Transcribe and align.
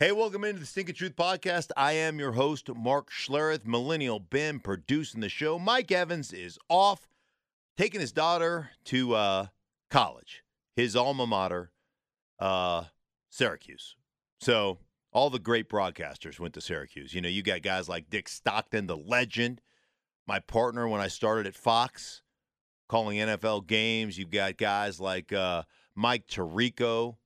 Hey, 0.00 0.12
welcome 0.12 0.44
into 0.44 0.60
the 0.60 0.64
Stink 0.64 0.86
Stinking 0.86 0.94
Truth 0.94 1.16
Podcast. 1.16 1.72
I 1.76 1.90
am 1.90 2.20
your 2.20 2.30
host, 2.30 2.72
Mark 2.72 3.10
Schlereth, 3.10 3.66
Millennial 3.66 4.20
Ben, 4.20 4.60
producing 4.60 5.20
the 5.20 5.28
show. 5.28 5.58
Mike 5.58 5.90
Evans 5.90 6.32
is 6.32 6.56
off, 6.68 7.08
taking 7.76 8.00
his 8.00 8.12
daughter 8.12 8.70
to 8.84 9.16
uh, 9.16 9.46
college, 9.90 10.44
his 10.76 10.94
alma 10.94 11.26
mater, 11.26 11.72
uh, 12.38 12.84
Syracuse. 13.28 13.96
So 14.40 14.78
all 15.12 15.30
the 15.30 15.40
great 15.40 15.68
broadcasters 15.68 16.38
went 16.38 16.54
to 16.54 16.60
Syracuse. 16.60 17.12
You 17.12 17.20
know, 17.20 17.28
you 17.28 17.42
got 17.42 17.62
guys 17.62 17.88
like 17.88 18.08
Dick 18.08 18.28
Stockton, 18.28 18.86
the 18.86 18.96
legend, 18.96 19.60
my 20.28 20.38
partner 20.38 20.86
when 20.86 21.00
I 21.00 21.08
started 21.08 21.48
at 21.48 21.56
Fox, 21.56 22.22
calling 22.88 23.18
NFL 23.18 23.66
games. 23.66 24.16
You've 24.16 24.30
got 24.30 24.58
guys 24.58 25.00
like 25.00 25.32
uh, 25.32 25.64
Mike 25.96 26.28
Tirico 26.28 27.16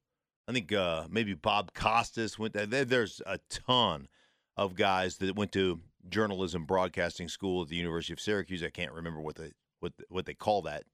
I 0.48 0.52
think 0.52 0.72
uh, 0.72 1.04
maybe 1.10 1.34
Bob 1.34 1.72
Costas 1.74 2.38
went 2.38 2.54
there. 2.54 2.84
There's 2.84 3.22
a 3.26 3.38
ton 3.48 4.08
of 4.56 4.74
guys 4.74 5.18
that 5.18 5.36
went 5.36 5.52
to 5.52 5.80
journalism 6.08 6.64
broadcasting 6.64 7.28
school 7.28 7.62
at 7.62 7.68
the 7.68 7.76
University 7.76 8.12
of 8.12 8.20
Syracuse. 8.20 8.62
I 8.62 8.70
can't 8.70 8.92
remember 8.92 9.20
what 9.20 9.36
they 9.36 9.52
what 9.80 9.92
what 10.08 10.26
they 10.26 10.34
call 10.34 10.62
that 10.62 10.84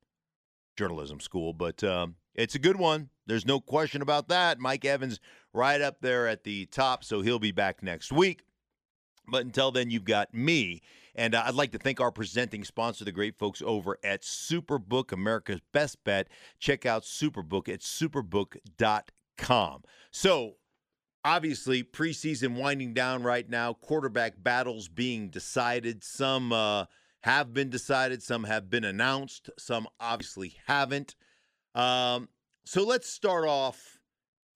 journalism 0.77 1.19
school, 1.19 1.53
but 1.53 1.83
um, 1.83 2.17
it's 2.35 2.55
a 2.55 2.59
good 2.59 2.77
one. 2.77 3.09
There's 3.27 3.47
no 3.47 3.61
question 3.61 4.03
about 4.03 4.29
that. 4.29 4.59
Mike 4.61 4.85
Evans 4.85 5.19
right 5.53 5.81
up 5.81 6.01
there 6.01 6.29
at 6.29 6.45
the 6.45 6.67
top, 6.67 7.03
so 7.03 7.21
he'll 7.23 7.39
be 7.39 7.53
back 7.53 7.83
next 7.83 8.13
week. 8.13 8.43
But 9.27 9.45
until 9.45 9.71
then, 9.71 9.91
you've 9.91 10.05
got 10.05 10.33
me. 10.33 10.83
And 11.15 11.35
uh, 11.35 11.43
I'd 11.45 11.55
like 11.55 11.73
to 11.73 11.79
thank 11.79 12.01
our 12.01 12.13
presenting 12.13 12.65
sponsor, 12.65 13.05
the 13.05 13.13
great 13.13 13.37
folks 13.37 13.61
over 13.65 13.99
at 14.05 14.23
Superbook, 14.23 15.11
America's 15.11 15.61
best 15.73 16.03
bet. 16.05 16.29
Check 16.61 16.87
out 16.87 17.03
Superbook 17.03 17.69
at 17.69 17.81
superbook.com 17.81 19.03
com. 19.39 19.83
So, 20.11 20.57
obviously, 21.25 21.83
preseason 21.83 22.57
winding 22.57 22.93
down 22.93 23.23
right 23.23 23.49
now, 23.49 23.73
quarterback 23.73 24.35
battles 24.37 24.89
being 24.89 25.31
decided. 25.31 26.05
Some 26.05 26.53
uh, 26.53 26.85
have 27.23 27.55
been 27.55 27.71
decided, 27.71 28.23
some 28.23 28.45
have 28.45 28.69
been 28.69 28.85
announced, 28.85 29.49
some 29.59 29.89
obviously 29.99 30.57
haven't. 30.67 31.15
Um, 31.75 32.29
so, 32.67 32.85
let's 32.85 33.09
start 33.09 33.47
off 33.47 33.99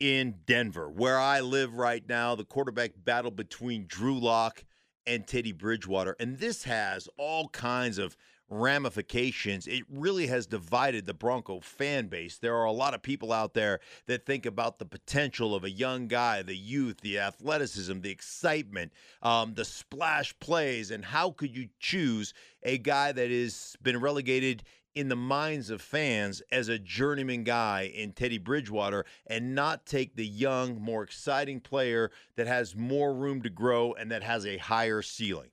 in 0.00 0.34
Denver, 0.46 0.90
where 0.90 1.18
I 1.18 1.40
live 1.40 1.74
right 1.74 2.06
now, 2.08 2.34
the 2.34 2.44
quarterback 2.44 2.90
battle 2.96 3.30
between 3.30 3.86
Drew 3.86 4.18
Lock 4.18 4.64
and 5.06 5.26
Teddy 5.26 5.52
Bridgewater. 5.52 6.16
And 6.18 6.38
this 6.38 6.64
has 6.64 7.08
all 7.16 7.48
kinds 7.48 7.98
of 7.98 8.16
ramifications, 8.48 9.66
it 9.66 9.84
really 9.90 10.26
has 10.26 10.46
divided 10.46 11.06
the 11.06 11.14
Bronco 11.14 11.60
fan 11.60 12.08
base. 12.08 12.38
There 12.38 12.56
are 12.56 12.64
a 12.64 12.72
lot 12.72 12.94
of 12.94 13.02
people 13.02 13.32
out 13.32 13.54
there 13.54 13.80
that 14.06 14.26
think 14.26 14.46
about 14.46 14.78
the 14.78 14.84
potential 14.84 15.54
of 15.54 15.64
a 15.64 15.70
young 15.70 16.06
guy, 16.06 16.42
the 16.42 16.56
youth, 16.56 17.00
the 17.00 17.18
athleticism, 17.18 18.00
the 18.00 18.10
excitement, 18.10 18.92
um, 19.22 19.54
the 19.54 19.64
splash 19.64 20.38
plays, 20.38 20.90
and 20.90 21.04
how 21.04 21.30
could 21.30 21.56
you 21.56 21.68
choose 21.80 22.34
a 22.62 22.78
guy 22.78 23.12
that 23.12 23.30
has 23.30 23.76
been 23.82 24.00
relegated 24.00 24.62
in 24.94 25.08
the 25.08 25.16
minds 25.16 25.70
of 25.70 25.80
fans 25.80 26.42
as 26.52 26.68
a 26.68 26.78
journeyman 26.78 27.44
guy 27.44 27.90
in 27.94 28.12
Teddy 28.12 28.38
Bridgewater 28.38 29.06
and 29.26 29.54
not 29.54 29.86
take 29.86 30.16
the 30.16 30.26
young, 30.26 30.80
more 30.80 31.02
exciting 31.02 31.60
player 31.60 32.10
that 32.36 32.46
has 32.46 32.76
more 32.76 33.14
room 33.14 33.42
to 33.42 33.50
grow 33.50 33.94
and 33.94 34.10
that 34.10 34.22
has 34.22 34.44
a 34.44 34.58
higher 34.58 35.00
ceiling. 35.00 35.48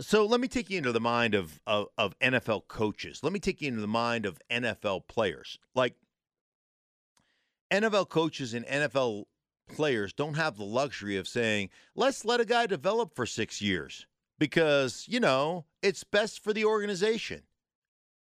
So 0.00 0.26
let 0.26 0.40
me 0.40 0.48
take 0.48 0.68
you 0.68 0.76
into 0.76 0.92
the 0.92 1.00
mind 1.00 1.34
of, 1.34 1.60
of, 1.66 1.88
of 1.96 2.18
NFL 2.18 2.68
coaches. 2.68 3.20
Let 3.22 3.32
me 3.32 3.40
take 3.40 3.62
you 3.62 3.68
into 3.68 3.80
the 3.80 3.86
mind 3.86 4.26
of 4.26 4.38
NFL 4.50 5.06
players. 5.08 5.58
Like 5.74 5.94
NFL 7.72 8.10
coaches 8.10 8.52
and 8.52 8.66
NFL 8.66 9.24
players 9.68 10.12
don't 10.12 10.34
have 10.34 10.56
the 10.56 10.64
luxury 10.64 11.16
of 11.16 11.26
saying, 11.26 11.70
let's 11.94 12.24
let 12.24 12.40
a 12.40 12.44
guy 12.44 12.66
develop 12.66 13.14
for 13.14 13.24
six 13.24 13.62
years 13.62 14.06
because, 14.38 15.06
you 15.08 15.18
know, 15.18 15.64
it's 15.82 16.04
best 16.04 16.44
for 16.44 16.52
the 16.52 16.64
organization. 16.64 17.42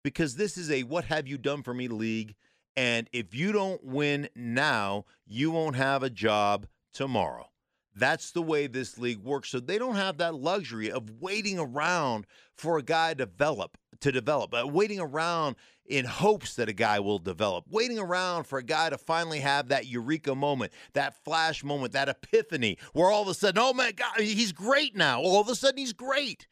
Because 0.03 0.36
this 0.36 0.58
is 0.58 0.72
a 0.72 0.84
what 0.84 1.06
have 1.06 1.28
you 1.28 1.38
done 1.38 1.62
for 1.62 1.74
me 1.74 1.88
league. 1.88 2.35
And 2.78 3.09
if 3.12 3.35
you 3.35 3.52
don't 3.52 3.84
win 3.84 4.29
now, 4.35 5.06
you 5.25 5.52
won't 5.52 5.75
have 5.75 6.02
a 6.02 6.09
job 6.09 6.68
tomorrow. 6.94 7.50
That's 7.95 8.31
the 8.31 8.41
way 8.41 8.67
this 8.67 8.97
league 8.97 9.19
works. 9.19 9.50
So 9.50 9.59
they 9.59 9.77
don't 9.77 9.95
have 9.95 10.17
that 10.17 10.35
luxury 10.35 10.91
of 10.91 11.09
waiting 11.19 11.59
around 11.59 12.27
for 12.55 12.77
a 12.77 12.83
guy 12.83 13.13
to 13.13 13.25
develop 13.25 13.77
to 14.01 14.11
develop, 14.11 14.53
uh, 14.53 14.66
waiting 14.66 15.00
around 15.00 15.55
in 15.85 16.05
hopes 16.05 16.55
that 16.55 16.69
a 16.69 16.73
guy 16.73 16.99
will 16.99 17.19
develop, 17.19 17.66
waiting 17.69 17.99
around 17.99 18.45
for 18.45 18.59
a 18.59 18.63
guy 18.63 18.89
to 18.89 18.97
finally 18.97 19.39
have 19.39 19.69
that 19.69 19.88
eureka 19.88 20.35
moment, 20.35 20.72
that 20.94 21.23
flash 21.23 21.63
moment, 21.63 21.94
that 21.94 22.07
epiphany 22.07 22.78
where 22.94 23.09
all 23.09 23.23
of 23.23 23.28
a 23.28 23.33
sudden, 23.33 23.59
oh 23.61 23.73
my 23.73 23.91
God, 23.91 24.19
he's 24.19 24.51
great 24.51 24.95
now. 24.95 25.19
All 25.22 25.41
of 25.41 25.49
a 25.49 25.55
sudden, 25.55 25.79
he's 25.79 25.94
great. 25.94 26.47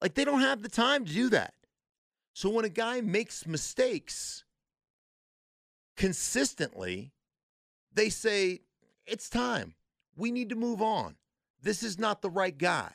Like 0.00 0.14
they 0.14 0.24
don't 0.24 0.40
have 0.40 0.62
the 0.62 0.68
time 0.68 1.04
to 1.04 1.12
do 1.12 1.28
that. 1.30 1.54
So 2.32 2.48
when 2.50 2.64
a 2.64 2.70
guy 2.70 3.00
makes 3.00 3.46
mistakes 3.46 4.44
consistently, 5.96 7.12
they 7.92 8.08
say, 8.10 8.60
it's 9.06 9.28
time. 9.28 9.74
We 10.16 10.30
need 10.30 10.48
to 10.50 10.56
move 10.56 10.80
on. 10.80 11.16
This 11.62 11.82
is 11.82 11.98
not 11.98 12.22
the 12.22 12.30
right 12.30 12.56
guy. 12.56 12.92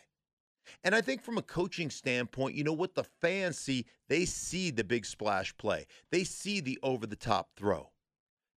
And 0.83 0.95
I 0.95 1.01
think 1.01 1.23
from 1.23 1.37
a 1.37 1.43
coaching 1.43 1.89
standpoint, 1.89 2.55
you 2.55 2.63
know 2.63 2.73
what 2.73 2.95
the 2.95 3.03
fans 3.03 3.57
see? 3.57 3.85
They 4.07 4.25
see 4.25 4.71
the 4.71 4.83
big 4.83 5.05
splash 5.05 5.55
play, 5.57 5.87
they 6.11 6.23
see 6.23 6.59
the 6.59 6.79
over 6.83 7.05
the 7.05 7.15
top 7.15 7.49
throw. 7.55 7.89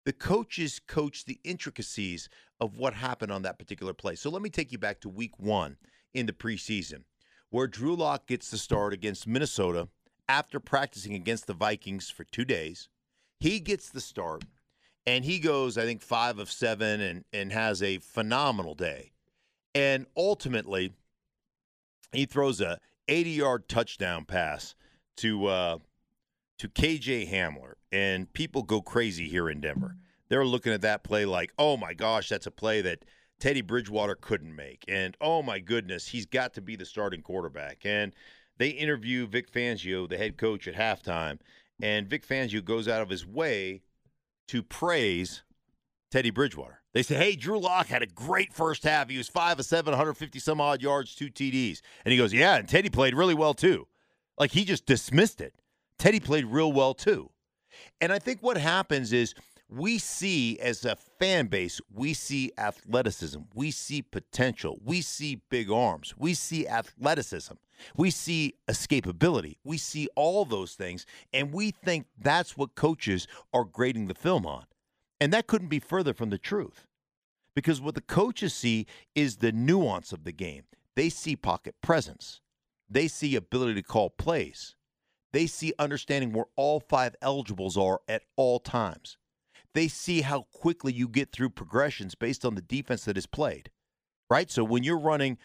The 0.05 0.13
coaches 0.13 0.81
coach 0.87 1.25
the 1.25 1.41
intricacies 1.45 2.29
of 2.61 2.77
what 2.77 2.93
happened 2.93 3.33
on 3.33 3.43
that 3.43 3.59
particular 3.59 3.95
play. 3.95 4.17
So 4.17 4.29
let 4.29 4.43
me 4.43 4.51
take 4.51 4.71
you 4.71 4.79
back 4.79 5.01
to 5.01 5.09
week 5.09 5.39
one 5.39 5.79
in 6.13 6.27
the 6.27 6.33
preseason, 6.33 7.05
where 7.49 7.67
Drew 7.67 7.97
Lock 7.97 8.27
gets 8.27 8.51
the 8.51 8.59
start 8.59 8.93
against 8.93 9.27
Minnesota 9.27 9.89
after 10.29 10.61
practicing 10.61 11.15
against 11.15 11.47
the 11.47 11.55
Vikings 11.55 12.11
for 12.11 12.25
two 12.25 12.45
days. 12.45 12.89
He 13.41 13.61
gets 13.61 13.89
the 13.89 14.01
start 14.01 14.45
and 15.07 15.25
he 15.25 15.39
goes, 15.39 15.77
I 15.77 15.85
think, 15.85 16.03
five 16.03 16.39
of 16.39 16.51
seven 16.51 17.01
and, 17.01 17.25
and 17.33 17.53
has 17.53 17.83
a 17.83 17.99
phenomenal 17.99 18.75
day. 18.75 19.13
And 19.75 20.07
ultimately, 20.17 20.93
he 22.13 22.27
throws 22.27 22.61
a 22.61 22.79
80 23.09 23.31
yard 23.31 23.69
touchdown 23.69 24.25
pass 24.25 24.75
to 25.17 25.47
uh, 25.47 25.79
to 26.59 26.69
KJ 26.69 27.31
Hamler, 27.31 27.75
and 27.93 28.33
people 28.33 28.63
go 28.63 28.81
crazy 28.81 29.29
here 29.29 29.51
in 29.51 29.61
Denver. 29.61 29.97
They're 30.29 30.47
looking 30.47 30.73
at 30.73 30.83
that 30.83 31.05
play 31.05 31.25
like, 31.25 31.53
oh 31.59 31.77
my 31.77 31.95
gosh, 31.95 32.29
that's 32.29 32.47
a 32.47 32.51
play 32.51 32.81
that 32.83 33.05
Teddy 33.41 33.61
Bridgewater 33.61 34.15
couldn't 34.15 34.55
make, 34.55 34.85
and 34.89 35.17
oh 35.21 35.43
my 35.43 35.59
goodness, 35.59 36.09
he's 36.09 36.27
got 36.27 36.55
to 36.55 36.63
be 36.63 36.77
the 36.77 36.87
starting 36.87 37.21
quarterback. 37.21 37.85
And 37.85 38.15
they 38.57 38.69
interview 38.69 39.27
Vic 39.27 39.53
Fangio, 39.53 40.09
the 40.09 40.17
head 40.17 40.37
coach, 40.37 40.69
at 40.69 40.75
halftime, 40.75 41.41
and 41.83 42.09
Vic 42.09 42.27
Fangio 42.27 42.65
goes 42.65 42.89
out 42.89 43.03
of 43.03 43.11
his 43.11 43.27
way 43.27 43.83
to 44.49 44.63
praise 44.63 45.43
Teddy 46.11 46.31
Bridgewater. 46.31 46.81
They 46.93 47.03
say, 47.03 47.17
hey, 47.17 47.35
Drew 47.35 47.59
Lock 47.59 47.89
had 47.89 48.03
a 48.03 48.07
great 48.07 48.53
first 48.53 48.85
half. 48.85 49.11
He 49.11 49.19
was 49.19 49.29
5 49.29 49.59
of 49.59 49.65
7, 49.65 49.91
150 49.91 50.39
some 50.39 50.61
odd 50.61 50.81
yards, 50.81 51.15
two 51.15 51.29
TDs. 51.29 51.81
And 52.05 52.13
he 52.13 52.19
goes, 52.19 52.33
yeah, 52.33 52.57
and 52.57 52.69
Teddy 52.69 52.89
played 52.89 53.15
really 53.15 53.35
well 53.35 53.55
too. 53.55 53.89
Like 54.39 54.53
he 54.53 54.65
just 54.65 54.87
dismissed 54.87 55.41
it. 55.41 55.55
Teddy 55.99 56.21
played 56.21 56.47
real 56.47 56.73
well 56.73 56.95
too. 56.95 57.31
And 58.01 58.13
I 58.13 58.21
think 58.21 58.41
what 58.43 58.57
happens 58.57 59.13
is 59.13 59.35
we 59.77 59.99
see 59.99 60.59
as 60.61 60.85
a 60.85 60.97
fan 61.19 61.47
base, 61.47 61.81
we 61.93 62.15
see 62.15 62.53
athleticism, 62.57 63.41
we 63.55 63.71
see 63.71 64.03
potential, 64.03 64.79
we 64.85 65.01
see 65.01 65.41
big 65.51 65.71
arms, 65.71 66.15
we 66.17 66.35
see 66.35 66.69
athleticism, 66.69 67.55
we 67.97 68.11
see 68.11 68.55
escapability, 68.69 69.57
we 69.65 69.77
see 69.77 70.09
all 70.15 70.45
those 70.45 70.75
things, 70.75 71.07
and 71.33 71.53
we 71.53 71.73
think 71.73 72.07
that's 72.19 72.57
what 72.57 72.77
coaches 72.77 73.27
are 73.53 73.65
grading 73.65 74.07
the 74.07 74.15
film 74.15 74.47
on. 74.47 74.65
And 75.21 75.33
that 75.33 75.47
couldn't 75.47 75.69
be 75.69 75.81
further 75.81 76.15
from 76.15 76.31
the 76.31 76.39
truth. 76.39 76.87
Because 77.57 77.81
what 77.81 77.95
the 77.95 78.01
coaches 78.01 78.55
see 78.55 78.87
is 79.15 79.37
the 79.37 79.53
nuance 79.53 80.13
of 80.13 80.25
the 80.25 80.33
game. 80.33 80.65
They 80.97 81.09
see 81.09 81.37
pocket 81.37 81.75
presence. 81.83 82.41
They 82.89 83.09
see 83.09 83.35
ability 83.35 83.75
to 83.75 83.83
call 83.83 84.11
plays. 84.11 84.77
They 85.33 85.47
see 85.47 85.73
understanding 85.79 86.33
where 86.33 86.47
all 86.55 86.79
five 86.79 87.17
eligibles 87.23 87.77
are 87.77 88.01
at 88.09 88.23
all 88.37 88.61
times 88.61 89.17
they 89.75 89.89
see 89.89 90.23
how 90.23 90.47
quickly 90.53 90.93
you 90.93 91.09
get 91.09 91.33
through 91.33 91.51
progressions 91.51 92.15
based 92.15 92.45
on 92.45 92.55
the 92.55 92.63
defense 92.63 93.05
that 93.05 93.19
is 93.19 93.27
played, 93.27 93.71
right? 94.31 94.51
So 94.51 94.65
when 94.65 94.85
you're 94.85 94.99
running 94.99 95.37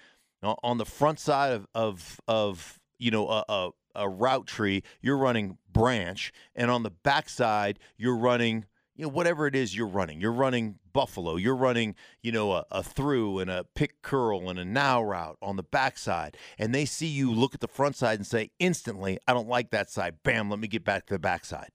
on 0.42 0.78
the 0.78 0.86
front 0.86 1.20
side 1.20 1.52
of 1.52 1.68
of, 1.76 2.22
of 2.28 2.80
you 2.98 3.12
know 3.12 3.28
a, 3.28 3.44
a, 3.50 3.70
a 3.96 4.10
route 4.10 4.48
tree, 4.48 4.84
you're 5.02 5.18
running 5.18 5.58
branch, 5.72 6.32
and 6.56 6.72
on 6.72 6.84
the 6.84 6.92
backside 6.92 7.80
you're 7.98 8.18
running 8.18 8.66
you 8.96 9.04
know 9.04 9.10
whatever 9.10 9.48
it 9.48 9.56
is 9.56 9.76
you're 9.76 9.88
running. 9.88 10.22
You're 10.22 10.32
running 10.32 10.76
buffalo. 10.94 11.36
You're 11.36 11.56
running 11.56 11.96
you 12.22 12.32
know 12.32 12.52
a, 12.52 12.66
a 12.70 12.84
through 12.84 13.40
and 13.40 13.50
a 13.50 13.66
pick 13.74 14.02
curl 14.04 14.50
and 14.50 14.60
a 14.60 14.66
now 14.66 15.02
route 15.02 15.38
on 15.42 15.56
the 15.56 15.64
backside, 15.64 16.38
and 16.60 16.74
they 16.74 16.86
see 16.86 17.08
you 17.08 17.34
look 17.34 17.56
at 17.56 17.62
the 17.62 17.68
front 17.68 17.96
side 17.96 18.20
and 18.20 18.28
say 18.28 18.52
instantly, 18.60 19.18
I 19.28 19.34
don't 19.34 19.50
like 19.50 19.72
that 19.72 19.90
side. 19.90 20.18
Bam, 20.24 20.52
let 20.52 20.60
me 20.60 20.68
get 20.68 20.84
back 20.84 21.08
to 21.08 21.16
the 21.16 21.20
backside 21.20 21.72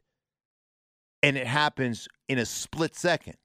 and 1.24 1.38
it 1.38 1.46
happens 1.46 2.06
in 2.28 2.38
a 2.38 2.44
split 2.44 2.94
second. 2.94 3.36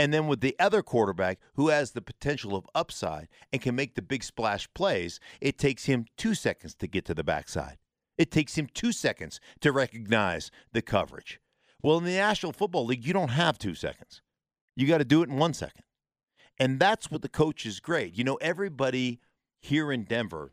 And 0.00 0.12
then 0.12 0.26
with 0.26 0.40
the 0.40 0.56
other 0.58 0.82
quarterback 0.82 1.38
who 1.54 1.68
has 1.68 1.92
the 1.92 2.02
potential 2.02 2.56
of 2.56 2.66
upside 2.74 3.28
and 3.52 3.62
can 3.62 3.76
make 3.76 3.94
the 3.94 4.02
big 4.02 4.24
splash 4.24 4.68
plays, 4.74 5.20
it 5.40 5.56
takes 5.56 5.84
him 5.84 6.06
two 6.16 6.34
seconds 6.34 6.74
to 6.74 6.88
get 6.88 7.04
to 7.04 7.14
the 7.14 7.22
backside. 7.22 7.78
It 8.18 8.32
takes 8.32 8.58
him 8.58 8.66
two 8.66 8.90
seconds 8.90 9.38
to 9.60 9.70
recognize 9.70 10.50
the 10.72 10.82
coverage. 10.82 11.38
Well, 11.84 11.98
in 11.98 12.04
the 12.04 12.16
National 12.16 12.52
Football 12.52 12.86
League, 12.86 13.06
you 13.06 13.12
don't 13.12 13.28
have 13.28 13.58
two 13.58 13.76
seconds. 13.76 14.20
You 14.74 14.88
got 14.88 14.98
to 14.98 15.04
do 15.04 15.22
it 15.22 15.28
in 15.28 15.36
one 15.36 15.54
second. 15.54 15.84
And 16.58 16.80
that's 16.80 17.12
what 17.12 17.22
the 17.22 17.28
coach 17.28 17.64
is 17.64 17.78
great. 17.78 18.18
You 18.18 18.24
know, 18.24 18.36
everybody 18.36 19.20
here 19.60 19.92
in 19.92 20.02
Denver 20.02 20.52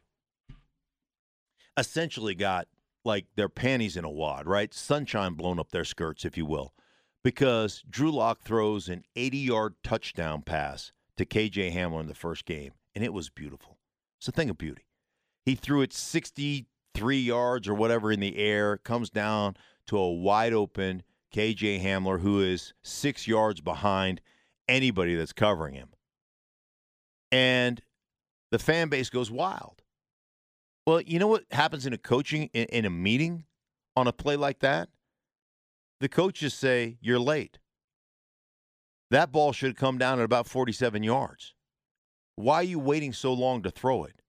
essentially 1.75 2.35
got 2.35 2.67
like 3.03 3.25
their 3.35 3.49
panties 3.49 3.97
in 3.97 4.05
a 4.05 4.09
wad, 4.09 4.47
right? 4.47 4.73
Sunshine 4.73 5.33
blown 5.33 5.59
up 5.59 5.71
their 5.71 5.85
skirts, 5.85 6.25
if 6.25 6.37
you 6.37 6.45
will, 6.45 6.73
because 7.23 7.83
Drew 7.89 8.11
Lock 8.11 8.41
throws 8.41 8.89
an 8.89 9.03
80 9.15 9.37
yard 9.37 9.75
touchdown 9.83 10.41
pass 10.41 10.91
to 11.17 11.25
KJ 11.25 11.73
Hamler 11.73 12.01
in 12.01 12.07
the 12.07 12.15
first 12.15 12.45
game, 12.45 12.73
and 12.95 13.03
it 13.03 13.13
was 13.13 13.29
beautiful. 13.29 13.77
It's 14.19 14.27
a 14.27 14.31
thing 14.31 14.49
of 14.49 14.57
beauty. 14.57 14.85
He 15.45 15.55
threw 15.55 15.81
it 15.81 15.93
63 15.93 17.17
yards 17.19 17.67
or 17.67 17.73
whatever 17.73 18.11
in 18.11 18.19
the 18.19 18.37
air, 18.37 18.77
comes 18.77 19.09
down 19.09 19.55
to 19.87 19.97
a 19.97 20.11
wide 20.11 20.53
open 20.53 21.03
KJ 21.33 21.81
Hamler, 21.81 22.19
who 22.19 22.41
is 22.41 22.73
six 22.83 23.27
yards 23.27 23.61
behind 23.61 24.21
anybody 24.67 25.15
that's 25.15 25.33
covering 25.33 25.73
him. 25.73 25.89
And 27.31 27.81
the 28.51 28.59
fan 28.59 28.89
base 28.89 29.09
goes 29.09 29.31
wild. 29.31 29.80
Well, 30.85 31.01
you 31.01 31.19
know 31.19 31.27
what 31.27 31.45
happens 31.51 31.85
in 31.85 31.93
a 31.93 31.97
coaching 31.97 32.49
in, 32.53 32.65
in 32.65 32.85
a 32.85 32.89
meeting 32.89 33.45
on 33.95 34.07
a 34.07 34.13
play 34.13 34.35
like 34.35 34.59
that? 34.59 34.89
The 35.99 36.09
coaches 36.09 36.53
say 36.53 36.97
you're 37.01 37.19
late. 37.19 37.59
That 39.11 39.31
ball 39.31 39.51
should 39.51 39.75
come 39.75 39.97
down 39.97 40.19
at 40.19 40.25
about 40.25 40.47
47 40.47 41.03
yards. 41.03 41.53
Why 42.35 42.55
are 42.55 42.63
you 42.63 42.79
waiting 42.79 43.13
so 43.13 43.33
long 43.33 43.61
to 43.63 43.69
throw 43.69 44.05
it? 44.05 44.21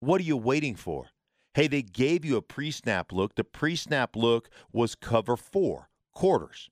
What 0.00 0.20
are 0.20 0.24
you 0.24 0.36
waiting 0.36 0.74
for? 0.74 1.10
Hey, 1.54 1.68
they 1.68 1.82
gave 1.82 2.24
you 2.24 2.36
a 2.36 2.42
pre 2.42 2.70
snap 2.70 3.12
look. 3.12 3.34
The 3.34 3.44
pre 3.44 3.76
snap 3.76 4.16
look 4.16 4.48
was 4.72 4.94
cover 4.94 5.36
four, 5.36 5.90
quarters. 6.12 6.70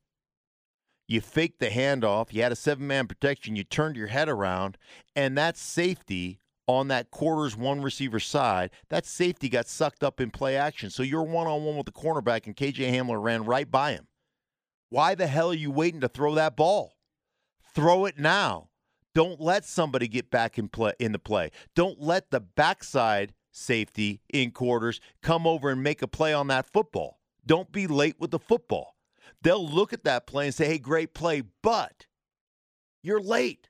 You 1.07 1.21
faked 1.21 1.61
the 1.61 1.69
handoff. 1.69 2.33
You 2.33 2.43
had 2.43 2.53
a 2.53 2.57
seven 2.57 2.87
man 2.87 3.07
protection. 3.07 3.57
You 3.57 3.65
turned 3.65 3.97
your 3.97 4.09
head 4.09 4.29
around, 4.29 4.79
and 5.15 5.37
that 5.37 5.57
safety 5.57 6.41
on 6.69 6.89
that 6.89 7.11
quarters 7.11 7.57
one 7.57 7.81
receiver 7.81 8.21
side, 8.21 8.71
that 8.91 9.07
safety 9.07 9.49
got 9.49 9.67
sucked 9.67 10.05
up 10.05 10.21
in 10.21 10.31
play 10.31 10.57
action. 10.57 10.91
So 10.91 11.03
you're 11.03 11.23
one 11.25 11.47
on 11.49 11.65
one 11.65 11.77
with 11.77 11.87
the 11.87 11.93
cornerback, 11.93 12.47
and 12.47 12.55
KJ 12.55 12.93
Hamler 12.93 13.21
ran 13.21 13.45
right 13.45 13.69
by 13.69 13.93
him. 13.93 14.07
Why 14.91 15.15
the 15.15 15.27
hell 15.27 15.51
are 15.51 15.55
you 15.55 15.71
waiting 15.71 16.01
to 16.03 16.09
throw 16.09 16.35
that 16.35 16.57
ball? 16.57 16.97
Throw 17.75 18.05
it 18.05 18.19
now. 18.19 18.69
Don't 19.15 19.41
let 19.41 19.65
somebody 19.65 20.07
get 20.07 20.31
back 20.31 20.59
in 20.59 20.69
play 20.69 20.93
in 20.99 21.13
the 21.13 21.19
play. 21.19 21.51
Don't 21.75 22.01
let 22.01 22.31
the 22.31 22.41
backside 22.41 23.35
safety 23.51 24.21
in 24.29 24.51
quarters 24.51 25.01
come 25.23 25.47
over 25.47 25.71
and 25.71 25.83
make 25.83 26.03
a 26.03 26.07
play 26.07 26.33
on 26.33 26.47
that 26.49 26.71
football. 26.71 27.19
Don't 27.45 27.73
be 27.73 27.87
late 27.87 28.17
with 28.21 28.31
the 28.31 28.39
football. 28.39 28.95
They'll 29.43 29.67
look 29.67 29.93
at 29.93 30.05
that 30.05 30.27
play 30.27 30.47
and 30.47 30.55
say, 30.55 30.67
"Hey, 30.67 30.79
great 30.79 31.15
play, 31.15 31.43
but 31.63 32.07
you're 33.03 33.21
late." 33.21 33.68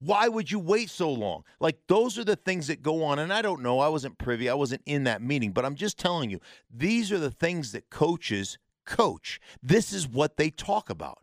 Why 0.00 0.28
would 0.28 0.50
you 0.50 0.58
wait 0.58 0.88
so 0.88 1.12
long? 1.12 1.44
Like, 1.60 1.78
those 1.86 2.18
are 2.18 2.24
the 2.24 2.36
things 2.36 2.68
that 2.68 2.82
go 2.82 3.04
on. 3.04 3.18
And 3.18 3.32
I 3.32 3.42
don't 3.42 3.62
know. 3.62 3.80
I 3.80 3.88
wasn't 3.88 4.18
privy. 4.18 4.48
I 4.48 4.54
wasn't 4.54 4.82
in 4.86 5.04
that 5.04 5.22
meeting. 5.22 5.52
But 5.52 5.66
I'm 5.66 5.74
just 5.74 5.98
telling 5.98 6.30
you, 6.30 6.40
these 6.74 7.12
are 7.12 7.18
the 7.18 7.30
things 7.30 7.72
that 7.72 7.90
coaches 7.90 8.58
coach. 8.86 9.40
This 9.62 9.92
is 9.92 10.08
what 10.08 10.36
they 10.36 10.50
talk 10.50 10.88
about, 10.88 11.18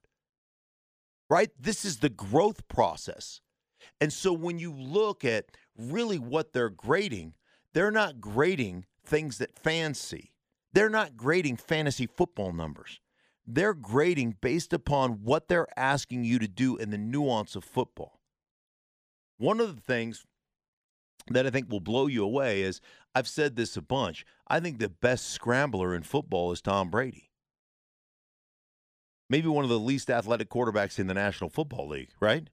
right? 1.30 1.50
This 1.60 1.86
is 1.86 1.98
the 1.98 2.10
growth 2.10 2.68
process. 2.68 3.42
And 4.00 4.14
so 4.14 4.32
when 4.32 4.60
you 4.60 4.72
look 4.72 5.26
at 5.26 5.46
really 5.76 6.20
what 6.20 6.54
they're 6.54 6.70
grading, 6.70 7.34
they're 7.74 7.92
not 7.92 8.22
grading 8.22 8.86
things 9.04 9.38
that 9.40 9.58
fans 9.58 10.00
see, 10.00 10.32
they're 10.74 10.90
not 10.90 11.18
grading 11.18 11.58
fantasy 11.58 12.06
football 12.06 12.52
numbers. 12.52 13.00
They're 13.46 13.74
grading 13.74 14.38
based 14.42 14.74
upon 14.74 15.24
what 15.24 15.48
they're 15.48 15.68
asking 15.78 16.26
you 16.26 16.38
to 16.40 16.48
do 16.48 16.76
in 16.76 16.90
the 16.90 16.98
nuance 16.98 17.56
of 17.56 17.64
football. 17.64 18.17
One 19.38 19.60
of 19.60 19.76
the 19.76 19.82
things 19.82 20.26
that 21.30 21.46
I 21.46 21.50
think 21.50 21.70
will 21.70 21.80
blow 21.80 22.08
you 22.08 22.24
away 22.24 22.62
is 22.62 22.82
I've 23.14 23.28
said 23.28 23.56
this 23.56 23.78
a 23.78 23.82
bunch. 23.82 24.26
I 24.48 24.60
think 24.60 24.80
the 24.80 24.90
best 24.90 25.30
scrambler 25.32 25.94
in 25.96 26.04
football 26.04 26.52
is 26.52 26.62
Tom 26.62 26.90
Brady. 26.90 27.32
Maybe 29.30 29.48
one 29.48 29.66
of 29.66 29.70
the 29.70 29.80
least 29.80 30.10
athletic 30.10 30.50
quarterbacks 30.50 31.00
in 31.00 31.08
the 31.08 31.14
National 31.14 31.50
Football 31.50 31.90
League, 31.90 32.12
right? 32.20 32.50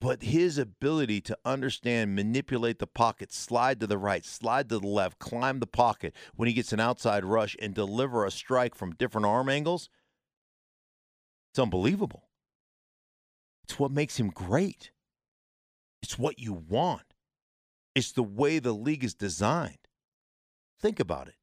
But 0.00 0.22
his 0.22 0.58
ability 0.58 1.20
to 1.22 1.38
understand, 1.44 2.14
manipulate 2.14 2.78
the 2.78 2.86
pocket, 2.86 3.32
slide 3.32 3.80
to 3.80 3.86
the 3.86 3.98
right, 3.98 4.24
slide 4.24 4.68
to 4.68 4.78
the 4.78 4.86
left, 4.86 5.18
climb 5.18 5.60
the 5.60 5.66
pocket 5.66 6.14
when 6.34 6.48
he 6.48 6.54
gets 6.54 6.72
an 6.72 6.80
outside 6.80 7.24
rush 7.24 7.56
and 7.60 7.74
deliver 7.74 8.24
a 8.24 8.30
strike 8.30 8.74
from 8.74 8.94
different 8.94 9.26
arm 9.26 9.48
angles, 9.48 9.88
it's 11.52 11.58
unbelievable. 11.58 12.28
It's 13.64 13.78
what 13.78 13.90
makes 13.90 14.18
him 14.18 14.30
great. 14.30 14.90
It's 16.02 16.18
what 16.18 16.38
you 16.38 16.52
want. 16.52 17.14
It's 17.94 18.12
the 18.12 18.22
way 18.22 18.58
the 18.58 18.72
league 18.72 19.04
is 19.04 19.14
designed. 19.14 19.78
Think 20.80 20.98
about 20.98 21.28
it. 21.28 21.36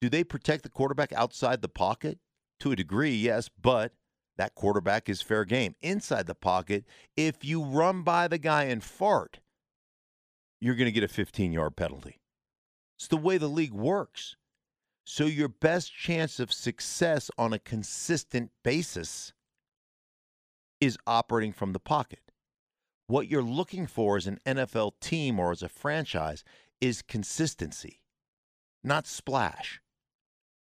Do 0.00 0.08
they 0.08 0.22
protect 0.22 0.62
the 0.62 0.68
quarterback 0.68 1.12
outside 1.12 1.62
the 1.62 1.68
pocket? 1.68 2.18
To 2.60 2.72
a 2.72 2.76
degree, 2.76 3.14
yes, 3.14 3.48
but 3.48 3.92
that 4.36 4.54
quarterback 4.54 5.08
is 5.08 5.22
fair 5.22 5.44
game. 5.44 5.74
Inside 5.80 6.26
the 6.26 6.34
pocket, 6.34 6.84
if 7.16 7.44
you 7.44 7.62
run 7.62 8.02
by 8.02 8.26
the 8.26 8.38
guy 8.38 8.64
and 8.64 8.82
fart, 8.82 9.40
you're 10.60 10.74
going 10.74 10.86
to 10.86 10.92
get 10.92 11.04
a 11.04 11.08
15 11.08 11.52
yard 11.52 11.76
penalty. 11.76 12.20
It's 12.98 13.08
the 13.08 13.16
way 13.16 13.38
the 13.38 13.48
league 13.48 13.72
works. 13.72 14.36
So, 15.04 15.24
your 15.24 15.48
best 15.48 15.94
chance 15.94 16.38
of 16.38 16.52
success 16.52 17.30
on 17.38 17.52
a 17.52 17.58
consistent 17.58 18.50
basis 18.62 19.32
is 20.80 20.98
operating 21.06 21.52
from 21.52 21.72
the 21.72 21.80
pocket. 21.80 22.27
What 23.08 23.28
you're 23.28 23.42
looking 23.42 23.86
for 23.86 24.18
as 24.18 24.26
an 24.26 24.38
NFL 24.44 24.92
team 25.00 25.40
or 25.40 25.50
as 25.50 25.62
a 25.62 25.68
franchise 25.70 26.44
is 26.78 27.00
consistency, 27.00 28.02
not 28.84 29.06
splash. 29.06 29.80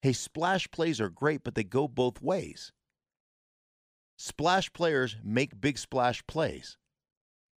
Hey, 0.04 0.14
splash 0.14 0.70
plays 0.70 1.02
are 1.02 1.10
great, 1.10 1.44
but 1.44 1.56
they 1.56 1.64
go 1.64 1.88
both 1.88 2.22
ways. 2.22 2.72
Splash 4.20 4.72
players 4.72 5.18
make 5.24 5.60
big 5.60 5.80
splash 5.80 6.26
plays. 6.28 6.78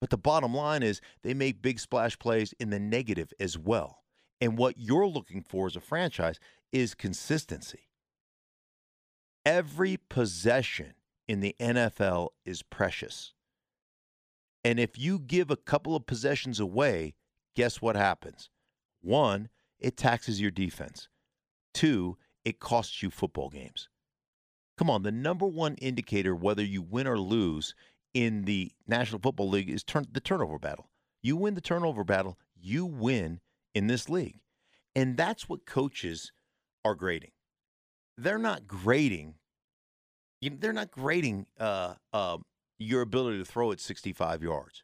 But 0.01 0.09
the 0.09 0.17
bottom 0.17 0.55
line 0.55 0.83
is 0.83 1.03
they 1.23 1.35
make 1.35 1.61
big 1.61 1.79
splash 1.79 2.19
plays 2.19 2.55
in 2.59 2.71
the 2.71 2.81
negative 2.81 3.35
as 3.39 3.59
well. 3.59 4.03
And 4.41 4.57
what 4.57 4.79
you're 4.79 5.07
looking 5.07 5.43
for 5.43 5.67
as 5.67 5.77
a 5.77 5.81
franchise 5.81 6.41
is 6.73 6.95
consistency. 6.95 7.91
Every 9.45 9.99
possession 10.09 10.95
in 11.29 11.41
the 11.41 11.55
NFL 11.61 12.29
is 12.47 12.63
precious. 12.63 13.35
And 14.65 14.79
if 14.79 14.99
you 14.99 15.19
give 15.19 15.51
a 15.51 15.57
couple 15.57 15.97
of 15.97 16.07
possessions 16.07 16.61
away, 16.61 17.15
guess 17.57 17.81
what 17.81 17.97
happens? 17.97 18.51
One, 19.01 19.49
it 19.79 19.97
taxes 19.97 20.41
your 20.41 20.51
defense. 20.51 21.09
Two, 21.73 22.19
it 22.45 22.61
costs 22.61 23.03
you 23.03 23.11
football 23.11 23.49
games. 23.49 23.89
Come 24.77 24.91
on, 24.91 25.03
the 25.03 25.13
number 25.13 25.47
one 25.47 25.75
indicator 25.77 26.35
whether 26.35 26.65
you 26.65 26.83
win 26.83 27.07
or 27.07 27.19
lose 27.19 27.75
in 28.15 28.43
the 28.43 28.73
National 28.87 29.21
Football 29.21 29.51
League 29.51 29.71
is 29.71 29.85
turn- 29.85 30.07
the 30.11 30.21
turnover 30.21 30.59
battle. 30.59 30.91
You 31.23 31.37
win 31.37 31.55
the 31.55 31.61
turnover 31.61 32.05
battle, 32.05 32.39
you 32.59 32.87
win 32.87 33.41
in 33.75 33.87
this 33.87 34.09
league. 34.09 34.41
And 34.95 35.17
that's 35.17 35.49
what 35.49 35.67
coaches 35.67 36.33
are 36.85 36.95
grading. 36.95 37.31
They're 38.17 38.39
not 38.39 38.67
grading. 38.67 39.35
They're 40.43 40.73
not 40.73 40.91
grading 40.91 41.47
uh, 41.59 41.95
uh, 42.13 42.39
your 42.81 43.03
ability 43.03 43.39
to 43.39 43.45
throw 43.45 43.71
it 43.71 43.81
65 43.81 44.43
yards. 44.43 44.83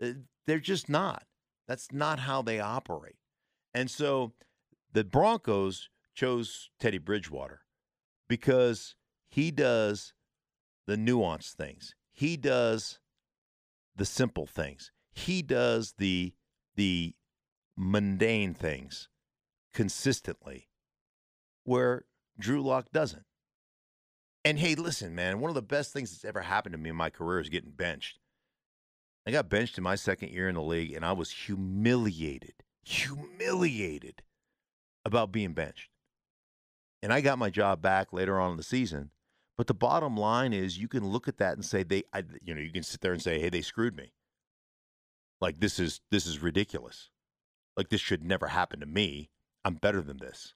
Uh, 0.00 0.12
they're 0.46 0.60
just 0.60 0.88
not. 0.88 1.24
That's 1.66 1.92
not 1.92 2.20
how 2.20 2.40
they 2.40 2.60
operate. 2.60 3.16
And 3.74 3.90
so 3.90 4.32
the 4.92 5.04
Broncos 5.04 5.88
chose 6.14 6.70
Teddy 6.78 6.98
Bridgewater 6.98 7.62
because 8.28 8.94
he 9.28 9.50
does 9.50 10.14
the 10.86 10.96
nuanced 10.96 11.54
things. 11.54 11.94
He 12.12 12.36
does 12.36 13.00
the 13.96 14.04
simple 14.04 14.46
things. 14.46 14.92
He 15.12 15.42
does 15.42 15.94
the 15.98 16.34
the 16.76 17.14
mundane 17.76 18.54
things 18.54 19.08
consistently 19.72 20.68
where 21.64 22.04
Drew 22.38 22.62
Lock 22.62 22.86
doesn't. 22.92 23.24
And 24.44 24.58
hey, 24.58 24.74
listen, 24.74 25.14
man, 25.14 25.40
one 25.40 25.50
of 25.50 25.54
the 25.54 25.62
best 25.62 25.92
things 25.92 26.10
that's 26.10 26.24
ever 26.24 26.42
happened 26.42 26.74
to 26.74 26.78
me 26.78 26.90
in 26.90 26.96
my 26.96 27.08
career 27.10 27.40
is 27.40 27.48
getting 27.48 27.70
benched. 27.70 28.18
I 29.26 29.30
got 29.30 29.48
benched 29.48 29.78
in 29.78 29.84
my 29.84 29.94
second 29.94 30.30
year 30.30 30.48
in 30.50 30.54
the 30.54 30.62
league, 30.62 30.92
and 30.92 31.04
I 31.04 31.12
was 31.12 31.30
humiliated, 31.30 32.54
humiliated 32.82 34.22
about 35.04 35.32
being 35.32 35.54
benched. 35.54 35.88
And 37.02 37.10
I 37.12 37.22
got 37.22 37.38
my 37.38 37.48
job 37.48 37.80
back 37.80 38.12
later 38.12 38.38
on 38.38 38.50
in 38.52 38.56
the 38.58 38.62
season, 38.62 39.10
But 39.56 39.68
the 39.68 39.74
bottom 39.74 40.16
line 40.16 40.52
is, 40.52 40.78
you 40.78 40.88
can 40.88 41.06
look 41.06 41.28
at 41.28 41.38
that 41.38 41.54
and 41.54 41.64
say 41.64 41.82
they, 41.82 42.02
I, 42.12 42.24
you 42.42 42.54
know, 42.54 42.60
you 42.60 42.72
can 42.72 42.82
sit 42.82 43.00
there 43.00 43.12
and 43.12 43.22
say, 43.22 43.38
hey, 43.38 43.50
they 43.50 43.62
screwed 43.62 43.96
me. 43.96 44.12
Like 45.40 45.60
this 45.60 45.78
is 45.78 46.00
this 46.10 46.26
is 46.26 46.42
ridiculous. 46.42 47.10
Like 47.76 47.88
this 47.88 48.00
should 48.00 48.24
never 48.24 48.48
happen 48.48 48.80
to 48.80 48.86
me. 48.86 49.30
I'm 49.64 49.74
better 49.74 50.00
than 50.00 50.18
this. 50.18 50.54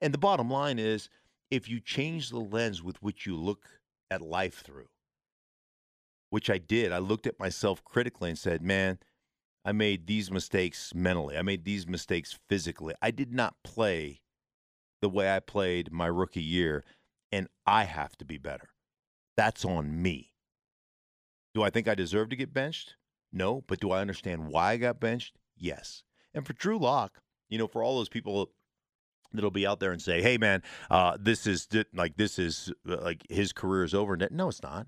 And 0.00 0.12
the 0.12 0.18
bottom 0.18 0.50
line 0.50 0.78
is, 0.78 1.08
if 1.50 1.68
you 1.68 1.80
change 1.80 2.30
the 2.30 2.40
lens 2.40 2.82
with 2.82 3.02
which 3.02 3.26
you 3.26 3.36
look 3.36 3.64
at 4.10 4.20
life 4.20 4.62
through, 4.62 4.88
which 6.30 6.50
I 6.50 6.58
did, 6.58 6.92
I 6.92 6.98
looked 6.98 7.26
at 7.26 7.38
myself 7.38 7.82
critically 7.84 8.30
and 8.30 8.38
said, 8.38 8.62
man, 8.62 8.98
I 9.64 9.72
made 9.72 10.06
these 10.06 10.30
mistakes 10.30 10.94
mentally. 10.94 11.36
I 11.36 11.42
made 11.42 11.64
these 11.64 11.86
mistakes 11.86 12.38
physically. 12.48 12.94
I 13.02 13.10
did 13.10 13.32
not 13.32 13.56
play 13.64 14.20
the 15.00 15.08
way 15.08 15.34
I 15.34 15.40
played 15.40 15.92
my 15.92 16.06
rookie 16.06 16.42
year, 16.42 16.84
and 17.30 17.48
I 17.66 17.84
have 17.84 18.16
to 18.18 18.24
be 18.24 18.38
better. 18.38 18.70
That's 19.36 19.64
on 19.64 20.02
me. 20.02 20.32
Do 21.54 21.62
I 21.62 21.70
think 21.70 21.88
I 21.88 21.94
deserve 21.94 22.28
to 22.30 22.36
get 22.36 22.52
benched? 22.52 22.96
No. 23.32 23.62
But 23.66 23.80
do 23.80 23.90
I 23.90 24.00
understand 24.00 24.48
why 24.48 24.72
I 24.72 24.76
got 24.76 25.00
benched? 25.00 25.38
Yes. 25.56 26.02
And 26.34 26.46
for 26.46 26.52
Drew 26.52 26.78
Lock, 26.78 27.20
you 27.48 27.58
know, 27.58 27.66
for 27.66 27.82
all 27.82 27.96
those 27.96 28.08
people 28.08 28.50
that'll 29.32 29.50
be 29.50 29.66
out 29.66 29.80
there 29.80 29.92
and 29.92 30.00
say, 30.02 30.22
"Hey, 30.22 30.38
man, 30.38 30.62
uh, 30.90 31.16
this 31.20 31.46
is 31.46 31.68
like 31.94 32.16
this 32.16 32.38
is 32.38 32.72
uh, 32.88 32.96
like 33.02 33.24
his 33.28 33.52
career 33.52 33.84
is 33.84 33.94
over." 33.94 34.16
No, 34.30 34.48
it's 34.48 34.62
not. 34.62 34.86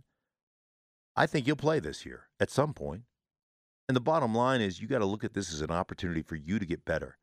I 1.17 1.27
think 1.27 1.47
he'll 1.47 1.57
play 1.57 1.81
this 1.81 2.07
year 2.07 2.29
at 2.39 2.51
some 2.51 2.73
point. 2.73 3.03
And 3.89 3.97
the 3.97 4.01
bottom 4.01 4.35
line 4.35 4.61
is, 4.61 4.81
you 4.81 4.87
got 4.87 5.01
to 5.01 5.05
look 5.07 5.25
at 5.25 5.35
this 5.35 5.53
as 5.53 5.61
an 5.61 5.73
opportunity 5.73 6.23
for 6.23 6.37
you 6.37 6.59
to 6.61 6.67
get 6.67 6.85
better. 6.85 7.19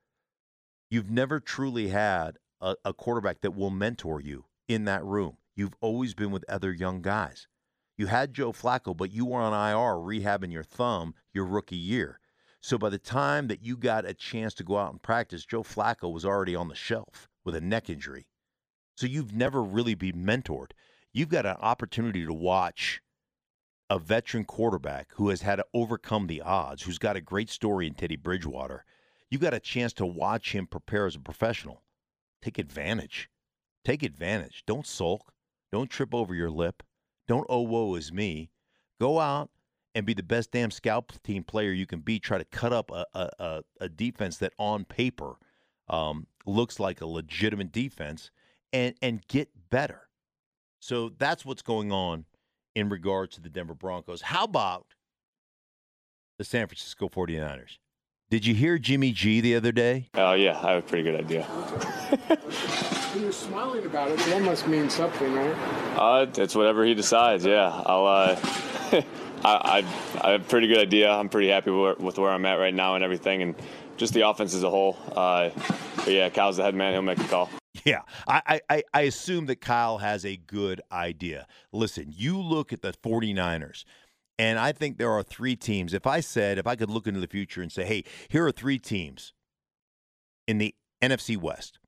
You've 0.89 1.09
never 1.09 1.39
truly 1.39 1.87
had 1.87 2.37
a, 2.59 2.75
a 2.83 2.93
quarterback 2.93 3.41
that 3.41 3.55
will 3.55 3.69
mentor 3.69 4.19
you 4.19 4.45
in 4.67 4.85
that 4.85 5.03
room. 5.03 5.37
You've 5.55 5.75
always 5.81 6.13
been 6.13 6.31
with 6.31 6.45
other 6.49 6.73
young 6.73 7.01
guys. 7.01 7.47
You 7.97 8.07
had 8.07 8.33
Joe 8.33 8.51
Flacco, 8.51 8.95
but 8.95 9.11
you 9.11 9.25
were 9.25 9.39
on 9.39 9.53
IR 9.53 9.95
rehabbing 9.95 10.51
your 10.51 10.63
thumb 10.63 11.15
your 11.33 11.45
rookie 11.45 11.75
year. 11.75 12.19
So 12.61 12.77
by 12.77 12.89
the 12.89 12.99
time 12.99 13.47
that 13.47 13.63
you 13.63 13.77
got 13.77 14.05
a 14.05 14.13
chance 14.13 14.53
to 14.55 14.63
go 14.63 14.77
out 14.77 14.91
and 14.91 15.01
practice, 15.01 15.45
Joe 15.45 15.63
Flacco 15.63 16.11
was 16.11 16.25
already 16.25 16.55
on 16.55 16.67
the 16.67 16.75
shelf 16.75 17.29
with 17.45 17.55
a 17.55 17.61
neck 17.61 17.89
injury. 17.89 18.27
So 18.95 19.05
you've 19.05 19.33
never 19.33 19.63
really 19.63 19.95
been 19.95 20.25
mentored. 20.25 20.71
You've 21.13 21.29
got 21.29 21.45
an 21.45 21.57
opportunity 21.59 22.25
to 22.25 22.33
watch 22.33 23.01
a 23.89 23.99
veteran 23.99 24.43
quarterback 24.43 25.09
who 25.13 25.29
has 25.29 25.41
had 25.41 25.57
to 25.57 25.65
overcome 25.73 26.27
the 26.27 26.41
odds, 26.41 26.83
who's 26.83 26.97
got 26.97 27.15
a 27.15 27.21
great 27.21 27.49
story 27.49 27.87
in 27.87 27.93
Teddy 27.93 28.17
Bridgewater. 28.17 28.83
You've 29.29 29.41
got 29.41 29.53
a 29.53 29.59
chance 29.59 29.93
to 29.93 30.05
watch 30.05 30.53
him 30.53 30.67
prepare 30.67 31.05
as 31.05 31.15
a 31.15 31.19
professional. 31.19 31.83
Take 32.41 32.57
advantage. 32.57 33.29
Take 33.85 34.03
advantage. 34.03 34.63
Don't 34.65 34.85
sulk. 34.85 35.31
Don't 35.71 35.89
trip 35.89 36.13
over 36.13 36.33
your 36.33 36.49
lip. 36.49 36.83
Don't 37.27 37.45
oh 37.49 37.61
woe 37.61 37.95
is 37.95 38.11
me. 38.11 38.51
Go 38.99 39.19
out 39.19 39.49
and 39.97 40.05
be 40.05 40.13
the 40.13 40.21
best 40.21 40.51
damn 40.51 40.69
scout 40.69 41.11
team 41.23 41.43
player 41.43 41.71
you 41.71 41.87
can 41.87 42.01
be. 42.01 42.19
Try 42.19 42.37
to 42.37 42.45
cut 42.45 42.71
up 42.71 42.91
a, 42.91 43.05
a, 43.15 43.63
a 43.81 43.89
defense 43.89 44.37
that 44.37 44.53
on 44.59 44.85
paper 44.85 45.37
um, 45.89 46.27
looks 46.45 46.79
like 46.79 47.01
a 47.01 47.07
legitimate 47.07 47.71
defense 47.71 48.29
and, 48.71 48.93
and 49.01 49.27
get 49.27 49.49
better. 49.71 50.07
So 50.79 51.09
that's 51.17 51.43
what's 51.43 51.63
going 51.63 51.91
on 51.91 52.25
in 52.75 52.89
regards 52.89 53.33
to 53.35 53.41
the 53.41 53.49
Denver 53.49 53.73
Broncos. 53.73 54.21
How 54.21 54.43
about 54.43 54.85
the 56.37 56.43
San 56.43 56.67
Francisco 56.67 57.09
49ers? 57.09 57.79
Did 58.29 58.45
you 58.45 58.53
hear 58.53 58.77
Jimmy 58.77 59.13
G 59.13 59.41
the 59.41 59.55
other 59.55 59.71
day? 59.71 60.09
Oh, 60.13 60.33
yeah, 60.33 60.59
I 60.61 60.73
have 60.73 60.83
a 60.83 60.87
pretty 60.87 61.09
good 61.09 61.19
idea. 61.19 61.47
You're 63.19 63.31
smiling 63.31 63.85
about 63.85 64.11
it. 64.11 64.19
That 64.19 64.43
must 64.43 64.67
mean 64.67 64.91
something, 64.91 65.33
right? 65.33 65.55
Uh, 65.97 66.27
it's 66.35 66.53
whatever 66.53 66.85
he 66.85 66.93
decides, 66.93 67.45
yeah. 67.45 67.81
I'll, 67.85 68.05
uh, 68.05 68.35
I, 69.43 69.83
I, 70.21 70.27
I, 70.27 70.31
have 70.31 70.41
a 70.41 70.45
pretty 70.45 70.67
good 70.67 70.79
idea. 70.79 71.11
I'm 71.11 71.29
pretty 71.29 71.49
happy 71.49 71.71
with, 71.71 72.17
where 72.17 72.31
I'm 72.31 72.45
at 72.45 72.55
right 72.55 72.73
now 72.73 72.95
and 72.95 73.03
everything, 73.03 73.41
and 73.41 73.55
just 73.97 74.13
the 74.13 74.27
offense 74.27 74.53
as 74.53 74.63
a 74.63 74.69
whole. 74.69 74.97
Uh, 75.11 75.49
but 75.97 76.07
yeah, 76.07 76.29
Kyle's 76.29 76.57
the 76.57 76.63
head 76.63 76.75
man. 76.75 76.93
He'll 76.93 77.01
make 77.01 77.17
the 77.17 77.25
call. 77.25 77.49
Yeah, 77.85 78.01
I, 78.27 78.59
I, 78.69 78.83
I 78.93 79.01
assume 79.01 79.45
that 79.45 79.61
Kyle 79.61 79.99
has 79.99 80.25
a 80.25 80.35
good 80.35 80.81
idea. 80.91 81.47
Listen, 81.71 82.11
you 82.13 82.37
look 82.37 82.73
at 82.73 82.81
the 82.81 82.91
49ers, 82.91 83.85
and 84.37 84.59
I 84.59 84.71
think 84.71 84.97
there 84.97 85.11
are 85.11 85.23
three 85.23 85.55
teams. 85.55 85.93
If 85.93 86.05
I 86.05 86.19
said, 86.19 86.57
if 86.57 86.67
I 86.67 86.75
could 86.75 86.89
look 86.89 87.07
into 87.07 87.19
the 87.19 87.27
future 87.27 87.61
and 87.61 87.71
say, 87.71 87.85
hey, 87.85 88.03
here 88.29 88.45
are 88.45 88.51
three 88.51 88.77
teams 88.77 89.33
in 90.47 90.57
the 90.57 90.75
NFC 91.01 91.37
West, 91.37 91.79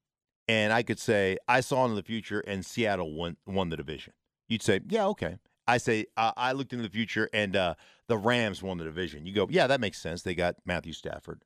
and 0.47 0.71
I 0.71 0.83
could 0.83 0.99
say, 0.99 1.37
I 1.47 1.59
saw 1.59 1.83
into 1.83 1.95
the 1.95 2.03
future 2.03 2.39
and 2.41 2.65
Seattle 2.65 3.13
won, 3.13 3.37
won 3.45 3.69
the 3.69 3.77
division, 3.77 4.13
you'd 4.47 4.61
say, 4.61 4.79
yeah, 4.87 5.05
okay. 5.07 5.37
I 5.69 5.77
say, 5.77 6.07
uh, 6.17 6.31
I 6.35 6.53
looked 6.53 6.73
into 6.73 6.83
the 6.83 6.89
future 6.89 7.29
and 7.31 7.55
uh, 7.55 7.75
the 8.07 8.17
Rams 8.17 8.63
won 8.63 8.79
the 8.79 8.83
division. 8.83 9.25
You 9.25 9.33
go, 9.33 9.47
yeah, 9.49 9.67
that 9.67 9.79
makes 9.79 10.01
sense. 10.01 10.23
They 10.23 10.33
got 10.33 10.55
Matthew 10.65 10.93
Stafford. 10.93 11.43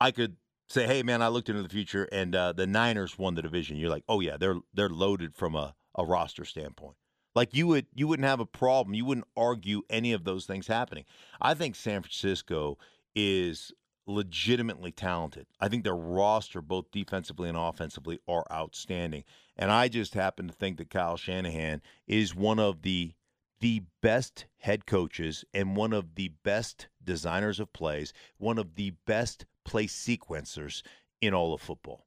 I 0.00 0.10
could 0.10 0.36
say, 0.68 0.86
hey 0.86 1.02
man, 1.02 1.20
I 1.20 1.28
looked 1.28 1.50
into 1.50 1.62
the 1.62 1.68
future 1.68 2.08
and 2.10 2.34
uh, 2.34 2.52
the 2.52 2.66
Niners 2.66 3.18
won 3.18 3.34
the 3.34 3.42
division. 3.42 3.76
You're 3.76 3.90
like, 3.90 4.04
oh 4.08 4.20
yeah, 4.20 4.38
they're 4.38 4.56
they're 4.72 4.88
loaded 4.88 5.34
from 5.34 5.54
a, 5.54 5.74
a 5.94 6.04
roster 6.04 6.46
standpoint. 6.46 6.96
Like 7.34 7.54
you 7.54 7.66
would 7.66 7.86
you 7.94 8.08
wouldn't 8.08 8.26
have 8.26 8.40
a 8.40 8.46
problem. 8.46 8.94
You 8.94 9.04
wouldn't 9.04 9.28
argue 9.36 9.82
any 9.90 10.14
of 10.14 10.24
those 10.24 10.46
things 10.46 10.66
happening. 10.66 11.04
I 11.40 11.52
think 11.52 11.74
San 11.74 12.00
Francisco 12.00 12.78
is 13.14 13.72
legitimately 14.06 14.92
talented. 14.92 15.46
I 15.60 15.68
think 15.68 15.84
their 15.84 15.94
roster, 15.94 16.62
both 16.62 16.90
defensively 16.90 17.50
and 17.50 17.58
offensively, 17.58 18.18
are 18.26 18.46
outstanding. 18.50 19.24
And 19.56 19.70
I 19.70 19.88
just 19.88 20.14
happen 20.14 20.48
to 20.48 20.54
think 20.54 20.78
that 20.78 20.88
Kyle 20.88 21.18
Shanahan 21.18 21.82
is 22.06 22.34
one 22.34 22.58
of 22.58 22.82
the 22.82 23.12
the 23.60 23.82
best 24.02 24.46
head 24.58 24.86
coaches 24.86 25.44
and 25.52 25.76
one 25.76 25.92
of 25.92 26.14
the 26.14 26.32
best 26.44 26.88
designers 27.02 27.60
of 27.60 27.72
plays, 27.72 28.12
one 28.38 28.58
of 28.58 28.74
the 28.74 28.92
best 29.06 29.46
play 29.64 29.86
sequencers 29.86 30.82
in 31.20 31.34
all 31.34 31.54
of 31.54 31.60
football. 31.60 32.06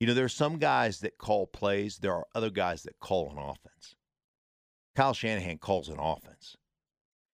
You 0.00 0.06
know, 0.06 0.14
there 0.14 0.24
are 0.24 0.28
some 0.28 0.58
guys 0.58 1.00
that 1.00 1.18
call 1.18 1.46
plays, 1.46 1.98
there 1.98 2.14
are 2.14 2.26
other 2.34 2.50
guys 2.50 2.82
that 2.82 2.98
call 2.98 3.30
an 3.30 3.38
offense. 3.38 3.94
Kyle 4.94 5.14
Shanahan 5.14 5.58
calls 5.58 5.88
an 5.88 5.98
offense. 5.98 6.56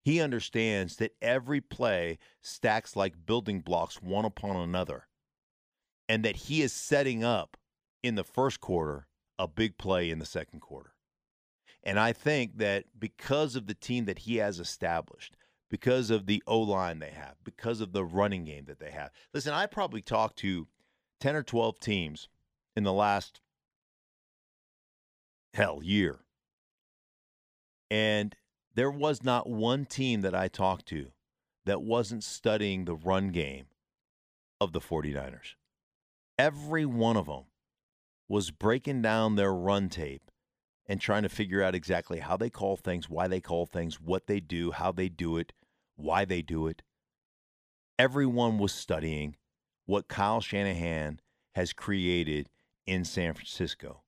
He 0.02 0.20
understands 0.20 0.96
that 0.96 1.16
every 1.20 1.60
play 1.60 2.18
stacks 2.40 2.96
like 2.96 3.26
building 3.26 3.60
blocks 3.60 4.02
one 4.02 4.24
upon 4.24 4.56
another, 4.56 5.08
and 6.08 6.24
that 6.24 6.36
he 6.36 6.62
is 6.62 6.72
setting 6.72 7.24
up 7.24 7.56
in 8.02 8.14
the 8.14 8.24
first 8.24 8.60
quarter 8.60 9.06
a 9.38 9.48
big 9.48 9.78
play 9.78 10.10
in 10.10 10.18
the 10.18 10.26
second 10.26 10.60
quarter. 10.60 10.95
And 11.86 12.00
I 12.00 12.12
think 12.12 12.58
that 12.58 12.84
because 12.98 13.54
of 13.54 13.68
the 13.68 13.74
team 13.74 14.06
that 14.06 14.18
he 14.18 14.38
has 14.38 14.58
established, 14.58 15.36
because 15.70 16.10
of 16.10 16.26
the 16.26 16.42
O 16.44 16.58
line 16.58 16.98
they 16.98 17.10
have, 17.10 17.36
because 17.44 17.80
of 17.80 17.92
the 17.92 18.04
running 18.04 18.44
game 18.44 18.64
that 18.64 18.80
they 18.80 18.90
have. 18.90 19.12
Listen, 19.32 19.54
I 19.54 19.66
probably 19.66 20.02
talked 20.02 20.36
to 20.38 20.66
10 21.20 21.36
or 21.36 21.44
12 21.44 21.78
teams 21.78 22.28
in 22.74 22.82
the 22.82 22.92
last, 22.92 23.40
hell, 25.54 25.80
year. 25.80 26.18
And 27.88 28.34
there 28.74 28.90
was 28.90 29.22
not 29.22 29.48
one 29.48 29.86
team 29.86 30.22
that 30.22 30.34
I 30.34 30.48
talked 30.48 30.86
to 30.86 31.12
that 31.66 31.82
wasn't 31.82 32.24
studying 32.24 32.84
the 32.84 32.96
run 32.96 33.28
game 33.28 33.66
of 34.60 34.72
the 34.72 34.80
49ers. 34.80 35.54
Every 36.36 36.84
one 36.84 37.16
of 37.16 37.26
them 37.26 37.44
was 38.28 38.50
breaking 38.50 39.02
down 39.02 39.36
their 39.36 39.54
run 39.54 39.88
tape 39.88 40.25
and 40.88 41.00
trying 41.00 41.22
to 41.22 41.28
figure 41.28 41.62
out 41.62 41.74
exactly 41.74 42.20
how 42.20 42.36
they 42.36 42.50
call 42.50 42.76
things, 42.76 43.08
why 43.08 43.28
they 43.28 43.40
call 43.40 43.66
things, 43.66 44.00
what 44.00 44.26
they 44.26 44.40
do, 44.40 44.70
how 44.70 44.92
they 44.92 45.08
do 45.08 45.36
it, 45.36 45.52
why 45.96 46.24
they 46.24 46.42
do 46.42 46.66
it. 46.66 46.82
Everyone 47.98 48.58
was 48.58 48.72
studying 48.72 49.36
what 49.86 50.08
Kyle 50.08 50.40
Shanahan 50.40 51.20
has 51.54 51.72
created 51.72 52.48
in 52.86 53.04
San 53.04 53.34
Francisco. 53.34 54.02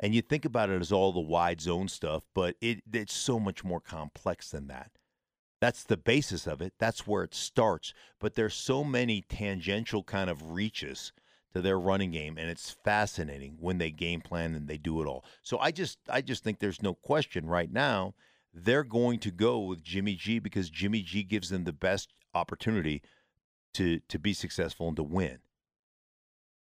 And 0.00 0.14
you 0.14 0.22
think 0.22 0.44
about 0.44 0.70
it 0.70 0.80
as 0.80 0.92
all 0.92 1.12
the 1.12 1.20
wide 1.20 1.60
zone 1.60 1.88
stuff, 1.88 2.24
but 2.34 2.56
it, 2.60 2.82
it's 2.92 3.14
so 3.14 3.38
much 3.38 3.62
more 3.64 3.80
complex 3.80 4.50
than 4.50 4.68
that. 4.68 4.92
That's 5.60 5.84
the 5.84 5.96
basis 5.96 6.46
of 6.48 6.60
it. 6.60 6.72
That's 6.78 7.06
where 7.06 7.22
it 7.22 7.34
starts. 7.34 7.94
But 8.18 8.34
there's 8.34 8.54
so 8.54 8.82
many 8.82 9.22
tangential 9.22 10.02
kind 10.02 10.28
of 10.28 10.52
reaches 10.52 11.12
to 11.54 11.60
their 11.60 11.78
running 11.78 12.10
game 12.10 12.38
and 12.38 12.50
it's 12.50 12.76
fascinating 12.84 13.56
when 13.60 13.78
they 13.78 13.90
game 13.90 14.20
plan 14.20 14.54
and 14.54 14.68
they 14.68 14.78
do 14.78 15.02
it 15.02 15.06
all. 15.06 15.24
So 15.42 15.58
I 15.58 15.70
just 15.70 15.98
I 16.08 16.20
just 16.20 16.44
think 16.44 16.58
there's 16.58 16.82
no 16.82 16.94
question 16.94 17.46
right 17.46 17.70
now 17.70 18.14
they're 18.54 18.84
going 18.84 19.18
to 19.20 19.30
go 19.30 19.60
with 19.60 19.82
Jimmy 19.82 20.14
G 20.14 20.38
because 20.38 20.68
Jimmy 20.68 21.02
G 21.02 21.22
gives 21.22 21.48
them 21.48 21.64
the 21.64 21.72
best 21.72 22.12
opportunity 22.34 23.02
to 23.74 24.00
to 24.08 24.18
be 24.18 24.32
successful 24.32 24.88
and 24.88 24.96
to 24.96 25.02
win. 25.02 25.38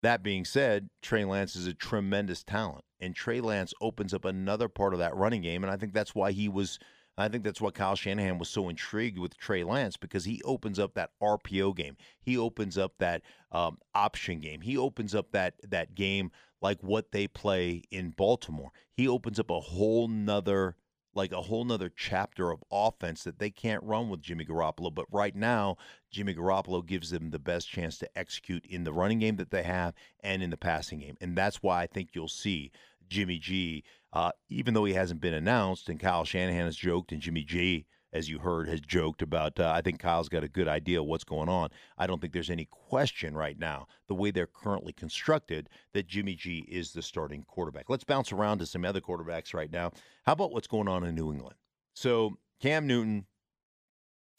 That 0.02 0.24
being 0.24 0.44
said, 0.44 0.90
Trey 1.02 1.24
Lance 1.24 1.56
is 1.56 1.68
a 1.68 1.74
tremendous 1.74 2.44
talent 2.44 2.84
and 3.00 3.16
Trey 3.16 3.42
Lance 3.42 3.74
opens 3.82 4.14
up 4.14 4.26
another 4.26 4.68
part 4.68 4.94
of 4.94 5.00
that 5.00 5.16
running 5.16 5.42
game 5.42 5.64
and 5.64 5.72
I 5.72 5.78
think 5.78 5.94
that's 5.94 6.16
why 6.16 6.32
he 6.32 6.48
was 6.48 6.80
I 7.18 7.28
think 7.28 7.44
that's 7.44 7.62
why 7.62 7.72
Kyle 7.72 7.96
Shanahan 7.96 8.40
was 8.40 8.50
so 8.50 8.70
intrigued 8.70 9.20
with 9.20 9.38
Trey 9.38 9.64
Lance 9.64 9.98
because 9.98 10.26
he 10.26 10.42
opens 10.44 10.80
up 10.80 10.96
that 10.96 11.12
RPO 11.22 11.76
game. 11.76 11.96
He 12.22 12.38
opens 12.38 12.78
up 12.78 12.94
that 12.98 13.22
um, 13.52 13.78
option 13.94 14.40
game. 14.40 14.62
He 14.62 14.78
opens 14.78 15.14
up 15.14 15.32
that 15.32 15.56
that 15.70 15.94
game 15.94 16.32
like 16.62 16.82
what 16.82 17.12
they 17.12 17.28
play 17.28 17.84
in 17.92 18.12
Baltimore. 18.12 18.72
He 18.94 19.08
opens 19.08 19.40
up 19.40 19.52
a 19.52 19.60
whole 19.60 20.08
nother 20.08 20.76
like 21.16 21.32
a 21.32 21.42
whole 21.42 21.64
nother 21.64 21.92
chapter 21.96 22.50
of 22.50 22.64
offense 22.72 23.24
that 23.24 23.38
they 23.38 23.52
can't 23.52 23.84
run 23.84 24.10
with 24.10 24.22
Jimmy 24.22 24.46
Garoppolo. 24.46 24.94
But 24.94 25.06
right 25.12 25.36
now, 25.36 25.78
Jimmy 26.10 26.34
Garoppolo 26.34 26.86
gives 26.86 27.12
them 27.12 27.30
the 27.30 27.40
best 27.40 27.70
chance 27.70 27.98
to 28.00 28.18
execute 28.18 28.66
in 28.66 28.84
the 28.84 28.94
running 28.94 29.20
game 29.20 29.36
that 29.36 29.52
they 29.52 29.64
have 29.64 29.94
and 30.22 30.42
in 30.42 30.50
the 30.50 30.58
passing 30.58 31.00
game. 31.00 31.18
And 31.22 31.36
that's 31.38 31.62
why 31.62 31.84
I 31.84 31.88
think 31.88 32.10
you'll 32.14 32.28
see 32.28 32.72
Jimmy 33.10 33.38
G, 33.38 33.84
uh, 34.14 34.32
even 34.50 34.74
though 34.74 34.86
he 34.86 34.94
hasn't 34.94 35.20
been 35.20 35.34
announced, 35.34 35.90
and 35.90 36.00
Kyle 36.00 36.24
Shanahan 36.24 36.66
has 36.66 36.78
joked, 36.78 37.12
and 37.12 37.22
Jimmy 37.22 37.44
G 37.44 37.86
as 38.14 38.30
you 38.30 38.40
heard, 38.40 38.70
has 38.70 38.80
joked 38.80 39.22
about. 39.22 39.60
Uh, 39.60 39.72
I 39.76 39.82
think 39.82 40.00
Kyle's 40.00 40.30
got 40.30 40.44
a 40.44 40.48
good 40.48 40.68
idea 40.68 41.02
of 41.02 41.08
what's 41.08 41.24
going 41.24 41.50
on. 41.50 41.70
I 41.98 42.06
don't 42.06 42.22
think 42.22 42.32
there's 42.32 42.52
any 42.52 42.68
question 42.70 43.36
right 43.36 43.58
now, 43.58 43.88
the 44.08 44.14
way 44.14 44.32
they're 44.32 44.48
currently 44.48 44.94
constructed, 44.94 45.68
that 45.94 46.08
Jimmy 46.08 46.36
G 46.36 46.60
is 46.70 46.94
the 46.94 47.02
starting 47.02 47.44
quarterback. 47.44 47.90
Let's 47.90 48.04
bounce 48.04 48.32
around 48.32 48.60
to 48.60 48.66
some 48.66 48.86
other 48.86 49.02
quarterbacks 49.02 49.54
right 49.54 49.72
now. 49.72 49.92
How 50.26 50.34
about 50.34 50.54
what's 50.54 50.68
going 50.68 50.88
on 50.88 51.04
in 51.04 51.16
New 51.16 51.32
England? 51.32 51.56
So, 51.96 52.38
Cam 52.62 52.88
Newton, 52.88 53.26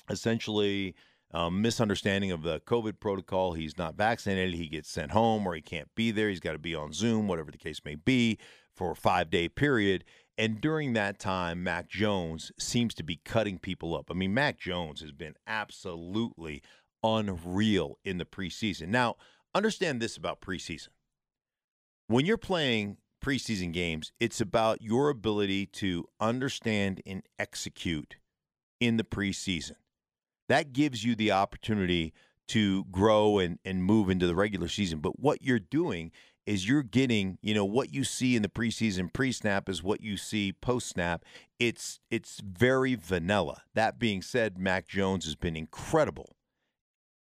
essentially, 0.08 0.94
um, 1.32 1.60
misunderstanding 1.60 2.30
of 2.30 2.42
the 2.42 2.60
COVID 2.60 3.00
protocol. 3.00 3.54
He's 3.54 3.76
not 3.76 3.96
vaccinated. 3.96 4.54
He 4.54 4.68
gets 4.68 4.88
sent 4.88 5.10
home 5.10 5.46
or 5.46 5.54
he 5.54 5.60
can't 5.60 5.92
be 5.96 6.12
there. 6.12 6.28
He's 6.28 6.40
got 6.40 6.52
to 6.52 6.58
be 6.58 6.76
on 6.76 6.92
Zoom, 6.92 7.26
whatever 7.26 7.50
the 7.50 7.58
case 7.58 7.80
may 7.84 7.96
be, 7.96 8.38
for 8.74 8.90
a 8.90 8.96
five 8.96 9.30
day 9.30 9.48
period. 9.48 10.04
And 10.36 10.60
during 10.60 10.94
that 10.94 11.18
time, 11.18 11.62
Mac 11.62 11.88
Jones 11.88 12.50
seems 12.58 12.92
to 12.94 13.04
be 13.04 13.20
cutting 13.24 13.58
people 13.58 13.96
up. 13.96 14.10
I 14.10 14.14
mean, 14.14 14.34
Mac 14.34 14.58
Jones 14.58 15.00
has 15.00 15.12
been 15.12 15.34
absolutely 15.46 16.62
unreal 17.04 17.98
in 18.04 18.18
the 18.18 18.24
preseason. 18.24 18.88
Now, 18.88 19.14
understand 19.54 20.00
this 20.00 20.16
about 20.16 20.40
preseason. 20.40 20.88
When 22.08 22.26
you're 22.26 22.36
playing 22.36 22.96
preseason 23.24 23.72
games, 23.72 24.12
it's 24.18 24.40
about 24.40 24.82
your 24.82 25.08
ability 25.08 25.66
to 25.66 26.06
understand 26.20 27.00
and 27.06 27.22
execute 27.38 28.16
in 28.80 28.96
the 28.96 29.04
preseason. 29.04 29.76
That 30.48 30.72
gives 30.72 31.04
you 31.04 31.14
the 31.14 31.30
opportunity 31.30 32.12
to 32.48 32.84
grow 32.84 33.38
and, 33.38 33.58
and 33.64 33.82
move 33.82 34.10
into 34.10 34.26
the 34.26 34.34
regular 34.34 34.68
season. 34.68 34.98
But 34.98 35.18
what 35.18 35.42
you're 35.42 35.58
doing 35.58 36.10
is 36.46 36.68
you're 36.68 36.82
getting, 36.82 37.38
you 37.42 37.54
know, 37.54 37.64
what 37.64 37.92
you 37.92 38.04
see 38.04 38.36
in 38.36 38.42
the 38.42 38.48
preseason 38.48 39.12
pre-snap 39.12 39.68
is 39.68 39.82
what 39.82 40.00
you 40.00 40.16
see 40.16 40.52
post-snap. 40.52 41.24
It's 41.58 42.00
it's 42.10 42.40
very 42.40 42.94
vanilla. 42.94 43.62
That 43.74 43.98
being 43.98 44.22
said, 44.22 44.58
Mac 44.58 44.86
Jones 44.86 45.24
has 45.24 45.36
been 45.36 45.56
incredible 45.56 46.36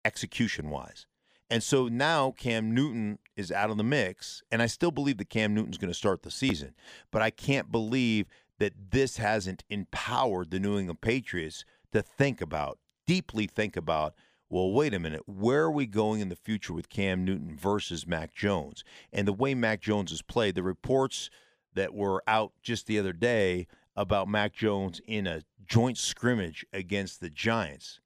execution-wise. 0.04 1.06
And 1.50 1.62
so 1.62 1.88
now 1.88 2.32
Cam 2.32 2.75
Newton 2.75 3.18
is 3.37 3.50
out 3.50 3.70
of 3.70 3.78
the 3.78 3.84
mix, 3.84 4.42
and 4.50 4.60
I 4.60 4.66
still 4.66 4.90
believe 4.90 5.16
that 5.18 5.30
Cam 5.30 5.54
Newton's 5.54 5.78
going 5.78 5.90
to 5.90 5.98
start 5.98 6.22
the 6.22 6.30
season. 6.30 6.75
But 7.10 7.22
I 7.22 7.30
can't 7.30 7.72
believe 7.72 8.26
that 8.58 8.75
this 8.90 9.16
hasn't 9.16 9.64
empowered 9.70 10.50
the 10.50 10.60
New 10.60 10.78
England 10.78 11.00
Patriots 11.00 11.64
to 11.92 12.02
think 12.02 12.40
about, 12.40 12.78
deeply 13.06 13.46
think 13.46 13.76
about 13.76 14.14
well, 14.50 14.71
wait 14.73 14.95
a 14.95 14.99
minute, 14.99 15.23
where 15.26 15.64
are 15.64 15.71
we 15.71 15.87
going 15.87 16.21
in 16.21 16.31
the 16.31 16.37
future 16.37 16.73
with 16.73 16.88
Cam 16.88 17.25
Newton 17.25 17.57
versus 17.57 18.07
Mac 18.07 18.35
Jones? 18.35 18.83
And 19.12 19.28
the 19.28 19.33
way 19.33 19.55
Mac 19.55 19.81
Jones 19.81 20.11
has 20.11 20.23
played, 20.23 20.55
the 20.55 20.62
reports 20.62 21.28
that 21.75 21.95
were 21.95 22.23
out 22.26 22.52
just 22.62 22.87
the 22.87 22.99
other 22.99 23.12
day 23.12 23.67
about 23.95 24.28
Mac 24.28 24.55
Jones 24.55 25.00
in 25.07 25.26
a 25.26 25.43
joint 25.67 25.99
scrimmage 25.99 26.64
against 26.73 27.21
the 27.21 27.28
Giants 27.28 28.00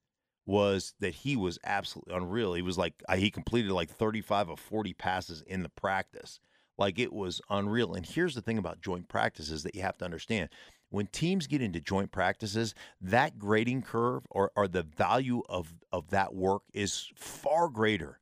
was 0.45 0.95
that 0.99 1.15
he 1.15 1.37
was 1.37 1.59
absolutely 1.65 2.15
unreal. 2.15 2.55
He 2.55 2.63
was 2.63 2.77
like 2.77 3.03
uh, 3.09 3.17
he 3.17 3.31
completed 3.31 3.71
like 3.71 3.91
35 3.91 4.49
of 4.49 4.59
40 4.59 4.95
passes 4.95 5.43
in 5.43 5.63
the 5.63 5.69
practice. 5.69 6.41
Like 6.77 6.99
it 6.99 7.13
was 7.13 7.41
unreal. 7.49 7.95
And 7.95 8.05
here's 8.05 8.35
the 8.35 8.43
thing 8.43 8.59
about 8.59 8.81
joint 8.81 9.09
practices 9.09 9.63
that 9.63 9.77
you 9.77 9.83
have 9.83 9.99
to 9.99 10.05
understand 10.05 10.49
when 10.93 11.07
teams 11.07 11.47
get 11.47 11.63
into 11.63 11.81
joint 11.81 12.13
practices, 12.13 12.75
that 13.01 13.39
grading 13.39 13.81
curve 13.81 14.25
or, 14.29 14.53
or 14.55 14.69
the 14.69 14.83
value 14.83 15.43
of, 15.49 15.75
of 15.91 16.11
that 16.11 16.35
work 16.35 16.63
is 16.75 17.11
far 17.17 17.71
greater 17.71 18.21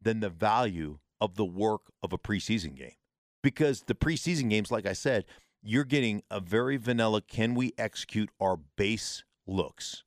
than 0.00 0.20
the 0.20 0.30
value 0.30 0.98
of 1.20 1.34
the 1.34 1.44
work 1.44 1.92
of 2.04 2.12
a 2.12 2.18
preseason 2.18 2.76
game. 2.76 2.94
Because 3.42 3.82
the 3.82 3.96
preseason 3.96 4.48
games, 4.48 4.70
like 4.70 4.86
I 4.86 4.92
said, 4.92 5.24
you're 5.60 5.84
getting 5.84 6.22
a 6.30 6.38
very 6.38 6.76
vanilla 6.76 7.20
can 7.20 7.54
we 7.54 7.72
execute 7.76 8.30
our 8.40 8.58
base 8.76 9.24
looks? 9.44 10.04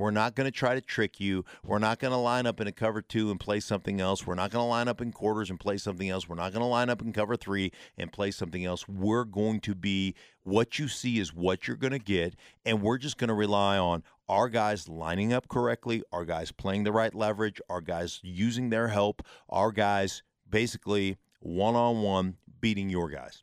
We're 0.00 0.10
not 0.10 0.34
going 0.34 0.46
to 0.46 0.50
try 0.50 0.74
to 0.74 0.80
trick 0.80 1.20
you. 1.20 1.44
We're 1.62 1.78
not 1.78 1.98
going 1.98 2.12
to 2.12 2.16
line 2.16 2.46
up 2.46 2.58
in 2.58 2.66
a 2.66 2.72
cover 2.72 3.02
two 3.02 3.30
and 3.30 3.38
play 3.38 3.60
something 3.60 4.00
else. 4.00 4.26
We're 4.26 4.34
not 4.34 4.50
going 4.50 4.62
to 4.62 4.66
line 4.66 4.88
up 4.88 5.02
in 5.02 5.12
quarters 5.12 5.50
and 5.50 5.60
play 5.60 5.76
something 5.76 6.08
else. 6.08 6.26
We're 6.26 6.36
not 6.36 6.52
going 6.52 6.62
to 6.62 6.66
line 6.68 6.88
up 6.88 7.02
in 7.02 7.12
cover 7.12 7.36
three 7.36 7.70
and 7.98 8.10
play 8.10 8.30
something 8.30 8.64
else. 8.64 8.88
We're 8.88 9.24
going 9.24 9.60
to 9.60 9.74
be 9.74 10.14
what 10.42 10.78
you 10.78 10.88
see 10.88 11.18
is 11.18 11.34
what 11.34 11.68
you're 11.68 11.76
going 11.76 11.92
to 11.92 11.98
get. 11.98 12.34
And 12.64 12.80
we're 12.80 12.96
just 12.96 13.18
going 13.18 13.28
to 13.28 13.34
rely 13.34 13.76
on 13.76 14.02
our 14.26 14.48
guys 14.48 14.88
lining 14.88 15.34
up 15.34 15.48
correctly, 15.48 16.02
our 16.10 16.24
guys 16.24 16.50
playing 16.50 16.84
the 16.84 16.92
right 16.92 17.14
leverage, 17.14 17.60
our 17.68 17.82
guys 17.82 18.20
using 18.22 18.70
their 18.70 18.88
help, 18.88 19.20
our 19.50 19.70
guys 19.70 20.22
basically 20.48 21.18
one 21.40 21.76
on 21.76 22.00
one 22.00 22.38
beating 22.62 22.88
your 22.88 23.10
guys. 23.10 23.42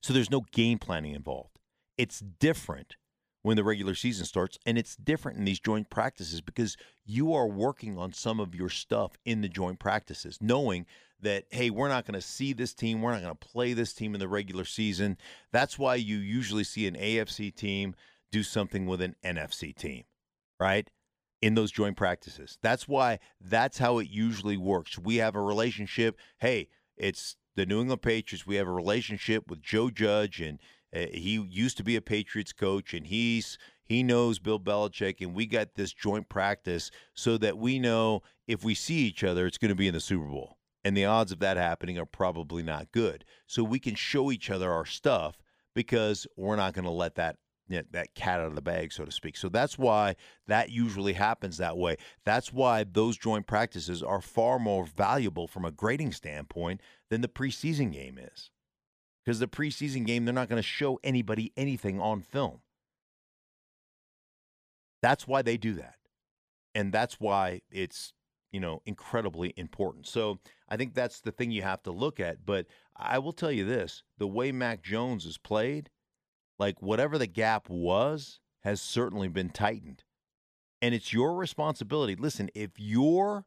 So 0.00 0.14
there's 0.14 0.30
no 0.30 0.46
game 0.52 0.78
planning 0.78 1.14
involved. 1.14 1.58
It's 1.98 2.20
different 2.20 2.96
when 3.44 3.58
the 3.58 3.62
regular 3.62 3.94
season 3.94 4.24
starts. 4.24 4.58
And 4.64 4.78
it's 4.78 4.96
different 4.96 5.36
in 5.36 5.44
these 5.44 5.60
joint 5.60 5.90
practices 5.90 6.40
because 6.40 6.78
you 7.04 7.34
are 7.34 7.46
working 7.46 7.98
on 7.98 8.14
some 8.14 8.40
of 8.40 8.54
your 8.54 8.70
stuff 8.70 9.18
in 9.26 9.42
the 9.42 9.50
joint 9.50 9.78
practices, 9.78 10.38
knowing 10.40 10.86
that, 11.20 11.44
hey, 11.50 11.68
we're 11.68 11.90
not 11.90 12.06
going 12.06 12.18
to 12.18 12.26
see 12.26 12.54
this 12.54 12.72
team. 12.72 13.02
We're 13.02 13.12
not 13.12 13.20
going 13.20 13.36
to 13.36 13.46
play 13.46 13.74
this 13.74 13.92
team 13.92 14.14
in 14.14 14.18
the 14.18 14.28
regular 14.28 14.64
season. 14.64 15.18
That's 15.52 15.78
why 15.78 15.96
you 15.96 16.16
usually 16.16 16.64
see 16.64 16.86
an 16.86 16.94
AFC 16.94 17.54
team 17.54 17.94
do 18.32 18.42
something 18.42 18.86
with 18.86 19.02
an 19.02 19.14
NFC 19.22 19.76
team, 19.76 20.04
right? 20.58 20.88
In 21.42 21.54
those 21.54 21.70
joint 21.70 21.98
practices. 21.98 22.56
That's 22.62 22.88
why 22.88 23.18
that's 23.38 23.76
how 23.76 23.98
it 23.98 24.08
usually 24.08 24.56
works. 24.56 24.98
We 24.98 25.16
have 25.16 25.36
a 25.36 25.42
relationship. 25.42 26.16
Hey, 26.38 26.68
it's 26.96 27.36
the 27.56 27.66
New 27.66 27.82
England 27.82 28.00
Patriots. 28.00 28.46
We 28.46 28.56
have 28.56 28.68
a 28.68 28.72
relationship 28.72 29.50
with 29.50 29.60
Joe 29.60 29.90
Judge 29.90 30.40
and 30.40 30.58
Eh, 30.94 31.08
he 31.12 31.44
used 31.50 31.76
to 31.76 31.84
be 31.84 31.96
a 31.96 32.00
Patriots 32.00 32.52
coach, 32.52 32.94
and 32.94 33.06
he's 33.06 33.58
he 33.84 34.02
knows 34.02 34.38
Bill 34.38 34.60
Belichick, 34.60 35.20
and 35.20 35.34
we 35.34 35.44
got 35.44 35.74
this 35.74 35.92
joint 35.92 36.28
practice 36.30 36.90
so 37.12 37.36
that 37.38 37.58
we 37.58 37.78
know 37.78 38.22
if 38.46 38.64
we 38.64 38.74
see 38.74 39.00
each 39.00 39.22
other, 39.22 39.46
it's 39.46 39.58
going 39.58 39.70
to 39.70 39.74
be 39.74 39.88
in 39.88 39.94
the 39.94 40.00
Super 40.00 40.24
Bowl. 40.24 40.56
And 40.84 40.96
the 40.96 41.04
odds 41.04 41.32
of 41.32 41.38
that 41.40 41.56
happening 41.58 41.98
are 41.98 42.06
probably 42.06 42.62
not 42.62 42.92
good. 42.92 43.24
So 43.46 43.62
we 43.62 43.78
can 43.78 43.94
show 43.94 44.30
each 44.30 44.50
other 44.50 44.70
our 44.70 44.86
stuff 44.86 45.38
because 45.74 46.26
we're 46.36 46.56
not 46.56 46.74
going 46.74 46.84
to 46.84 46.90
let 46.90 47.16
that 47.16 47.36
that 47.90 48.14
cat 48.14 48.40
out 48.40 48.48
of 48.48 48.54
the 48.54 48.60
bag, 48.60 48.92
so 48.92 49.06
to 49.06 49.10
speak. 49.10 49.38
So 49.38 49.48
that's 49.48 49.78
why 49.78 50.16
that 50.46 50.68
usually 50.68 51.14
happens 51.14 51.56
that 51.56 51.78
way. 51.78 51.96
That's 52.26 52.52
why 52.52 52.84
those 52.84 53.16
joint 53.16 53.46
practices 53.46 54.02
are 54.02 54.20
far 54.20 54.58
more 54.58 54.84
valuable 54.84 55.48
from 55.48 55.64
a 55.64 55.70
grading 55.70 56.12
standpoint 56.12 56.82
than 57.08 57.22
the 57.22 57.28
preseason 57.28 57.90
game 57.90 58.18
is 58.18 58.50
because 59.24 59.38
the 59.38 59.48
preseason 59.48 60.06
game, 60.06 60.24
they're 60.24 60.34
not 60.34 60.48
going 60.48 60.60
to 60.60 60.68
show 60.68 60.98
anybody 61.02 61.52
anything 61.56 62.00
on 62.00 62.20
film. 62.20 62.60
That's 65.02 65.26
why 65.26 65.42
they 65.42 65.56
do 65.56 65.74
that. 65.74 65.96
And 66.74 66.92
that's 66.92 67.20
why 67.20 67.62
it's, 67.70 68.12
you 68.52 68.60
know, 68.60 68.82
incredibly 68.84 69.54
important. 69.56 70.06
So 70.06 70.40
I 70.68 70.76
think 70.76 70.94
that's 70.94 71.20
the 71.20 71.32
thing 71.32 71.50
you 71.50 71.62
have 71.62 71.82
to 71.84 71.90
look 71.90 72.20
at. 72.20 72.44
But 72.44 72.66
I 72.96 73.18
will 73.18 73.32
tell 73.32 73.52
you 73.52 73.64
this 73.64 74.02
the 74.18 74.26
way 74.26 74.52
Mac 74.52 74.82
Jones 74.82 75.24
has 75.24 75.38
played, 75.38 75.90
like 76.58 76.82
whatever 76.82 77.16
the 77.16 77.26
gap 77.26 77.68
was, 77.68 78.40
has 78.62 78.80
certainly 78.80 79.28
been 79.28 79.50
tightened. 79.50 80.04
And 80.82 80.94
it's 80.94 81.12
your 81.12 81.34
responsibility. 81.34 82.14
Listen, 82.14 82.50
if 82.54 82.72
you're 82.76 83.46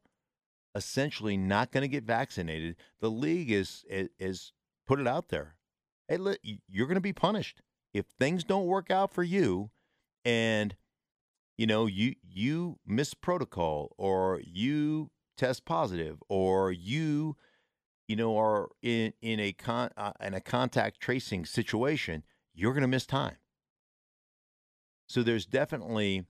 essentially 0.74 1.38
not 1.38 1.72
going 1.72 1.82
to 1.82 1.88
get 1.88 2.04
vaccinated, 2.04 2.76
the 3.00 3.12
league 3.12 3.52
is, 3.52 3.84
is, 3.90 4.10
is 4.18 4.54
put 4.88 5.00
it 5.00 5.08
out 5.08 5.30
there 5.30 5.57
hey, 6.08 6.18
look, 6.18 6.40
you're 6.68 6.88
going 6.88 6.96
to 6.96 7.02
be 7.02 7.14
punished 7.14 7.62
if 7.94 8.06
things 8.20 8.44
don't 8.44 8.66
work 8.66 8.92
out 8.92 9.14
for 9.14 9.24
you, 9.24 9.72
and 10.26 10.76
you 11.58 11.66
know 11.66 11.86
you 11.86 12.16
you 12.24 12.78
miss 12.86 13.14
protocol 13.14 13.94
or 13.98 14.42
you 14.46 15.10
test 15.38 15.66
positive 15.66 16.22
or 16.30 16.72
you 16.72 17.36
you 18.08 18.16
know 18.16 18.38
are 18.38 18.70
in 18.82 19.14
in 19.22 19.40
a 19.40 19.54
con 19.54 19.90
uh, 19.98 20.14
in 20.22 20.34
a 20.34 20.42
contact 20.42 21.00
tracing 21.00 21.46
situation, 21.46 22.24
you're 22.54 22.74
going 22.74 22.82
to 22.82 22.88
miss 22.88 23.06
time. 23.06 23.38
So 25.08 25.24
there's 25.24 25.46
definitely 25.46 26.26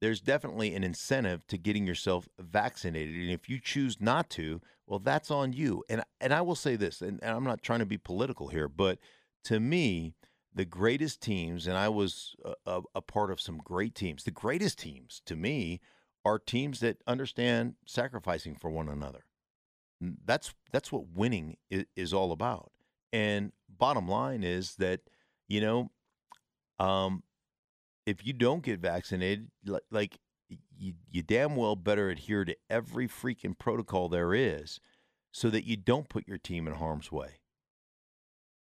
there's 0.00 0.20
definitely 0.20 0.74
an 0.74 0.82
incentive 0.82 1.46
to 1.46 1.56
getting 1.56 1.86
yourself 1.86 2.28
vaccinated. 2.38 3.14
And 3.14 3.30
if 3.30 3.48
you 3.48 3.60
choose 3.60 4.00
not 4.00 4.28
to, 4.30 4.60
well, 4.92 4.98
that's 4.98 5.30
on 5.30 5.54
you. 5.54 5.82
And 5.88 6.04
and 6.20 6.34
I 6.34 6.42
will 6.42 6.54
say 6.54 6.76
this, 6.76 7.00
and, 7.00 7.18
and 7.22 7.34
I'm 7.34 7.44
not 7.44 7.62
trying 7.62 7.78
to 7.78 7.86
be 7.86 7.96
political 7.96 8.48
here, 8.48 8.68
but 8.68 8.98
to 9.44 9.58
me, 9.58 10.16
the 10.54 10.66
greatest 10.66 11.22
teams, 11.22 11.66
and 11.66 11.78
I 11.78 11.88
was 11.88 12.36
a, 12.66 12.82
a, 12.94 13.00
part 13.00 13.30
of 13.30 13.40
some 13.40 13.56
great 13.56 13.94
teams. 13.94 14.24
The 14.24 14.30
greatest 14.30 14.78
teams 14.78 15.22
to 15.24 15.34
me 15.34 15.80
are 16.26 16.38
teams 16.38 16.80
that 16.80 16.98
understand 17.06 17.76
sacrificing 17.86 18.54
for 18.54 18.68
one 18.68 18.90
another. 18.90 19.24
That's 20.26 20.52
that's 20.72 20.92
what 20.92 21.08
winning 21.08 21.56
is, 21.70 21.86
is 21.96 22.12
all 22.12 22.30
about. 22.30 22.70
And 23.14 23.52
bottom 23.70 24.06
line 24.06 24.42
is 24.44 24.74
that 24.74 25.00
you 25.48 25.62
know 25.62 25.90
Um, 26.78 27.22
if 28.04 28.26
you 28.26 28.34
don't 28.34 28.62
get 28.62 28.80
vaccinated, 28.80 29.48
like, 29.64 29.84
like 29.90 30.18
you, 30.76 30.94
you 31.10 31.22
damn 31.22 31.56
well 31.56 31.76
better 31.76 32.10
adhere 32.10 32.44
to 32.44 32.56
every 32.68 33.08
freaking 33.08 33.56
protocol 33.58 34.08
there 34.08 34.34
is 34.34 34.80
so 35.32 35.48
that 35.50 35.64
you 35.64 35.76
don't 35.76 36.08
put 36.08 36.28
your 36.28 36.38
team 36.38 36.66
in 36.66 36.74
harm's 36.74 37.10
way. 37.10 37.40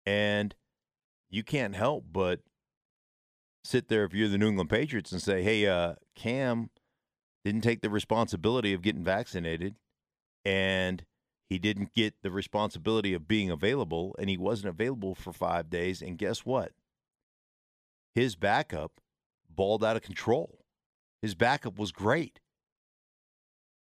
And 0.05 0.53
you 1.29 1.43
can't 1.43 1.75
help 1.75 2.05
but 2.11 2.41
sit 3.63 3.87
there 3.87 4.03
if 4.03 4.13
you're 4.13 4.27
the 4.27 4.37
New 4.37 4.49
England 4.49 4.69
Patriots 4.69 5.11
and 5.11 5.21
say, 5.21 5.41
hey, 5.41 5.65
uh, 5.65 5.95
Cam 6.15 6.69
didn't 7.45 7.61
take 7.61 7.81
the 7.81 7.89
responsibility 7.89 8.73
of 8.73 8.81
getting 8.81 9.03
vaccinated 9.03 9.75
and 10.45 11.05
he 11.49 11.59
didn't 11.59 11.93
get 11.93 12.15
the 12.21 12.31
responsibility 12.31 13.13
of 13.13 13.27
being 13.27 13.49
available 13.49 14.15
and 14.19 14.29
he 14.29 14.37
wasn't 14.37 14.69
available 14.69 15.15
for 15.15 15.31
five 15.31 15.69
days. 15.69 16.01
And 16.01 16.17
guess 16.17 16.45
what? 16.45 16.71
His 18.15 18.35
backup 18.35 19.01
balled 19.49 19.83
out 19.83 19.95
of 19.95 20.01
control. 20.01 20.62
His 21.23 21.35
backup 21.35 21.79
was 21.79 21.93
great. 21.93 22.41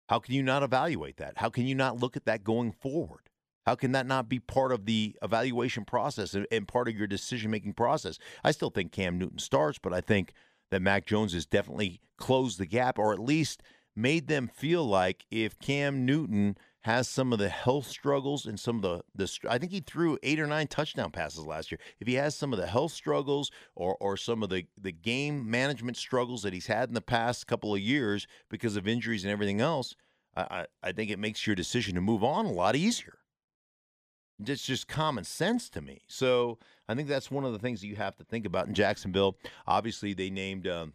How 0.08 0.18
can 0.20 0.34
you 0.34 0.42
not 0.42 0.62
evaluate 0.62 1.18
that? 1.18 1.34
How 1.36 1.50
can 1.50 1.66
you 1.66 1.74
not 1.74 2.00
look 2.00 2.16
at 2.16 2.24
that 2.24 2.42
going 2.42 2.72
forward? 2.72 3.28
How 3.66 3.74
can 3.74 3.92
that 3.92 4.06
not 4.06 4.26
be 4.26 4.38
part 4.38 4.72
of 4.72 4.86
the 4.86 5.14
evaluation 5.22 5.84
process 5.84 6.34
and, 6.34 6.66
part 6.66 6.88
of 6.88 6.96
your 6.96 7.06
decision 7.06 7.50
making 7.50 7.74
process? 7.74 8.18
I 8.42 8.52
still 8.52 8.70
think 8.70 8.90
Cam 8.90 9.18
Newton 9.18 9.38
starts, 9.38 9.78
but 9.78 9.92
I 9.92 10.00
think 10.00 10.32
that 10.70 10.80
Mac 10.80 11.04
Jones 11.04 11.34
has 11.34 11.44
definitely 11.44 12.00
closed 12.16 12.58
the 12.58 12.64
gap 12.64 12.98
or 12.98 13.12
at 13.12 13.18
least 13.18 13.62
made 13.94 14.28
them 14.28 14.48
feel 14.48 14.86
like 14.86 15.26
if 15.30 15.58
Cam 15.58 16.06
Newton 16.06 16.56
has 16.86 17.08
some 17.08 17.32
of 17.32 17.40
the 17.40 17.48
health 17.48 17.88
struggles 17.88 18.46
and 18.46 18.60
some 18.60 18.76
of 18.76 18.82
the 18.82 19.02
the 19.12 19.50
I 19.50 19.58
think 19.58 19.72
he 19.72 19.80
threw 19.80 20.18
eight 20.22 20.38
or 20.38 20.46
nine 20.46 20.68
touchdown 20.68 21.10
passes 21.10 21.44
last 21.44 21.72
year. 21.72 21.80
If 21.98 22.06
he 22.06 22.14
has 22.14 22.36
some 22.36 22.52
of 22.52 22.60
the 22.60 22.68
health 22.68 22.92
struggles 22.92 23.50
or 23.74 23.96
or 23.98 24.16
some 24.16 24.44
of 24.44 24.50
the 24.50 24.66
the 24.80 24.92
game 24.92 25.50
management 25.50 25.96
struggles 25.96 26.44
that 26.44 26.52
he's 26.52 26.68
had 26.68 26.88
in 26.88 26.94
the 26.94 27.00
past 27.00 27.48
couple 27.48 27.74
of 27.74 27.80
years 27.80 28.28
because 28.48 28.76
of 28.76 28.86
injuries 28.86 29.24
and 29.24 29.32
everything 29.32 29.60
else, 29.60 29.96
I 30.36 30.66
I 30.80 30.92
think 30.92 31.10
it 31.10 31.18
makes 31.18 31.44
your 31.44 31.56
decision 31.56 31.96
to 31.96 32.00
move 32.00 32.22
on 32.22 32.46
a 32.46 32.52
lot 32.52 32.76
easier. 32.76 33.18
It's 34.38 34.64
just 34.64 34.86
common 34.86 35.24
sense 35.24 35.68
to 35.70 35.80
me. 35.80 36.02
So 36.06 36.60
I 36.88 36.94
think 36.94 37.08
that's 37.08 37.32
one 37.32 37.44
of 37.44 37.52
the 37.52 37.58
things 37.58 37.80
that 37.80 37.88
you 37.88 37.96
have 37.96 38.14
to 38.18 38.24
think 38.24 38.46
about 38.46 38.68
in 38.68 38.74
Jacksonville. 38.74 39.38
Obviously, 39.66 40.14
they 40.14 40.30
named, 40.30 40.68
um, 40.68 40.92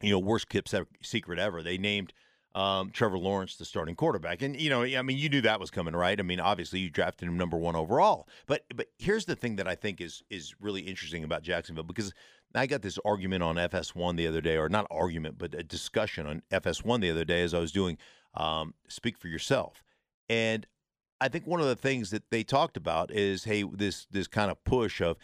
you 0.00 0.10
know, 0.10 0.18
worst 0.18 0.48
kept 0.48 0.74
secret 1.02 1.38
ever. 1.38 1.62
They 1.62 1.78
named 1.78 2.12
um, 2.54 2.90
Trevor 2.90 3.18
Lawrence 3.18 3.56
the 3.56 3.64
starting 3.64 3.94
quarterback, 3.94 4.42
and 4.42 4.60
you 4.60 4.70
know, 4.70 4.82
I 4.82 5.02
mean, 5.02 5.18
you 5.18 5.28
knew 5.28 5.40
that 5.42 5.60
was 5.60 5.70
coming, 5.70 5.94
right? 5.94 6.18
I 6.18 6.22
mean, 6.22 6.40
obviously, 6.40 6.80
you 6.80 6.90
drafted 6.90 7.28
him 7.28 7.36
number 7.36 7.56
one 7.56 7.76
overall. 7.76 8.28
But 8.46 8.64
but 8.74 8.88
here's 8.98 9.24
the 9.24 9.36
thing 9.36 9.56
that 9.56 9.66
I 9.66 9.74
think 9.74 10.00
is 10.00 10.22
is 10.30 10.54
really 10.60 10.82
interesting 10.82 11.24
about 11.24 11.42
Jacksonville 11.42 11.84
because 11.84 12.12
I 12.54 12.66
got 12.66 12.82
this 12.82 12.98
argument 13.04 13.42
on 13.42 13.56
FS1 13.56 14.16
the 14.16 14.26
other 14.26 14.40
day, 14.40 14.56
or 14.56 14.68
not 14.68 14.86
argument, 14.90 15.38
but 15.38 15.54
a 15.54 15.62
discussion 15.62 16.26
on 16.26 16.42
FS1 16.50 17.00
the 17.00 17.10
other 17.10 17.24
day 17.24 17.42
as 17.42 17.54
I 17.54 17.58
was 17.58 17.72
doing 17.72 17.96
um, 18.34 18.74
Speak 18.88 19.16
for 19.16 19.28
Yourself, 19.28 19.82
and 20.28 20.66
I 21.20 21.28
think 21.28 21.46
one 21.46 21.60
of 21.60 21.66
the 21.66 21.76
things 21.76 22.10
that 22.10 22.30
they 22.30 22.42
talked 22.42 22.76
about 22.76 23.10
is, 23.10 23.44
hey, 23.44 23.62
this 23.62 24.06
this 24.10 24.26
kind 24.26 24.50
of 24.50 24.62
push 24.64 25.00
of 25.00 25.16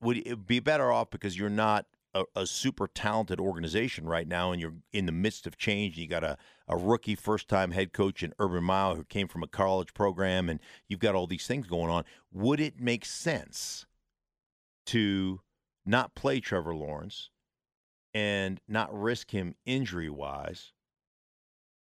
would 0.00 0.18
it 0.18 0.46
be 0.46 0.60
better 0.60 0.92
off 0.92 1.10
because 1.10 1.38
you're 1.38 1.48
not 1.48 1.86
a, 2.20 2.40
a, 2.40 2.46
super 2.46 2.86
talented 2.86 3.40
organization 3.40 4.06
right 4.06 4.26
now, 4.26 4.52
and 4.52 4.60
you're 4.60 4.74
in 4.92 5.06
the 5.06 5.12
midst 5.12 5.46
of 5.46 5.56
change. 5.56 5.96
You 5.98 6.06
got 6.06 6.24
a, 6.24 6.36
a 6.68 6.76
rookie 6.76 7.14
first 7.14 7.48
time 7.48 7.70
head 7.70 7.92
coach 7.92 8.22
in 8.22 8.32
Urban 8.38 8.64
Meyer 8.64 8.94
who 8.94 9.04
came 9.04 9.28
from 9.28 9.42
a 9.42 9.48
college 9.48 9.94
program, 9.94 10.48
and 10.48 10.60
you've 10.88 11.00
got 11.00 11.14
all 11.14 11.26
these 11.26 11.46
things 11.46 11.66
going 11.66 11.90
on. 11.90 12.04
Would 12.32 12.60
it 12.60 12.80
make 12.80 13.04
sense 13.04 13.86
to 14.86 15.40
not 15.84 16.14
play 16.14 16.40
Trevor 16.40 16.74
Lawrence 16.74 17.30
and 18.14 18.60
not 18.68 18.92
risk 18.92 19.30
him 19.30 19.54
injury 19.64 20.10
wise, 20.10 20.72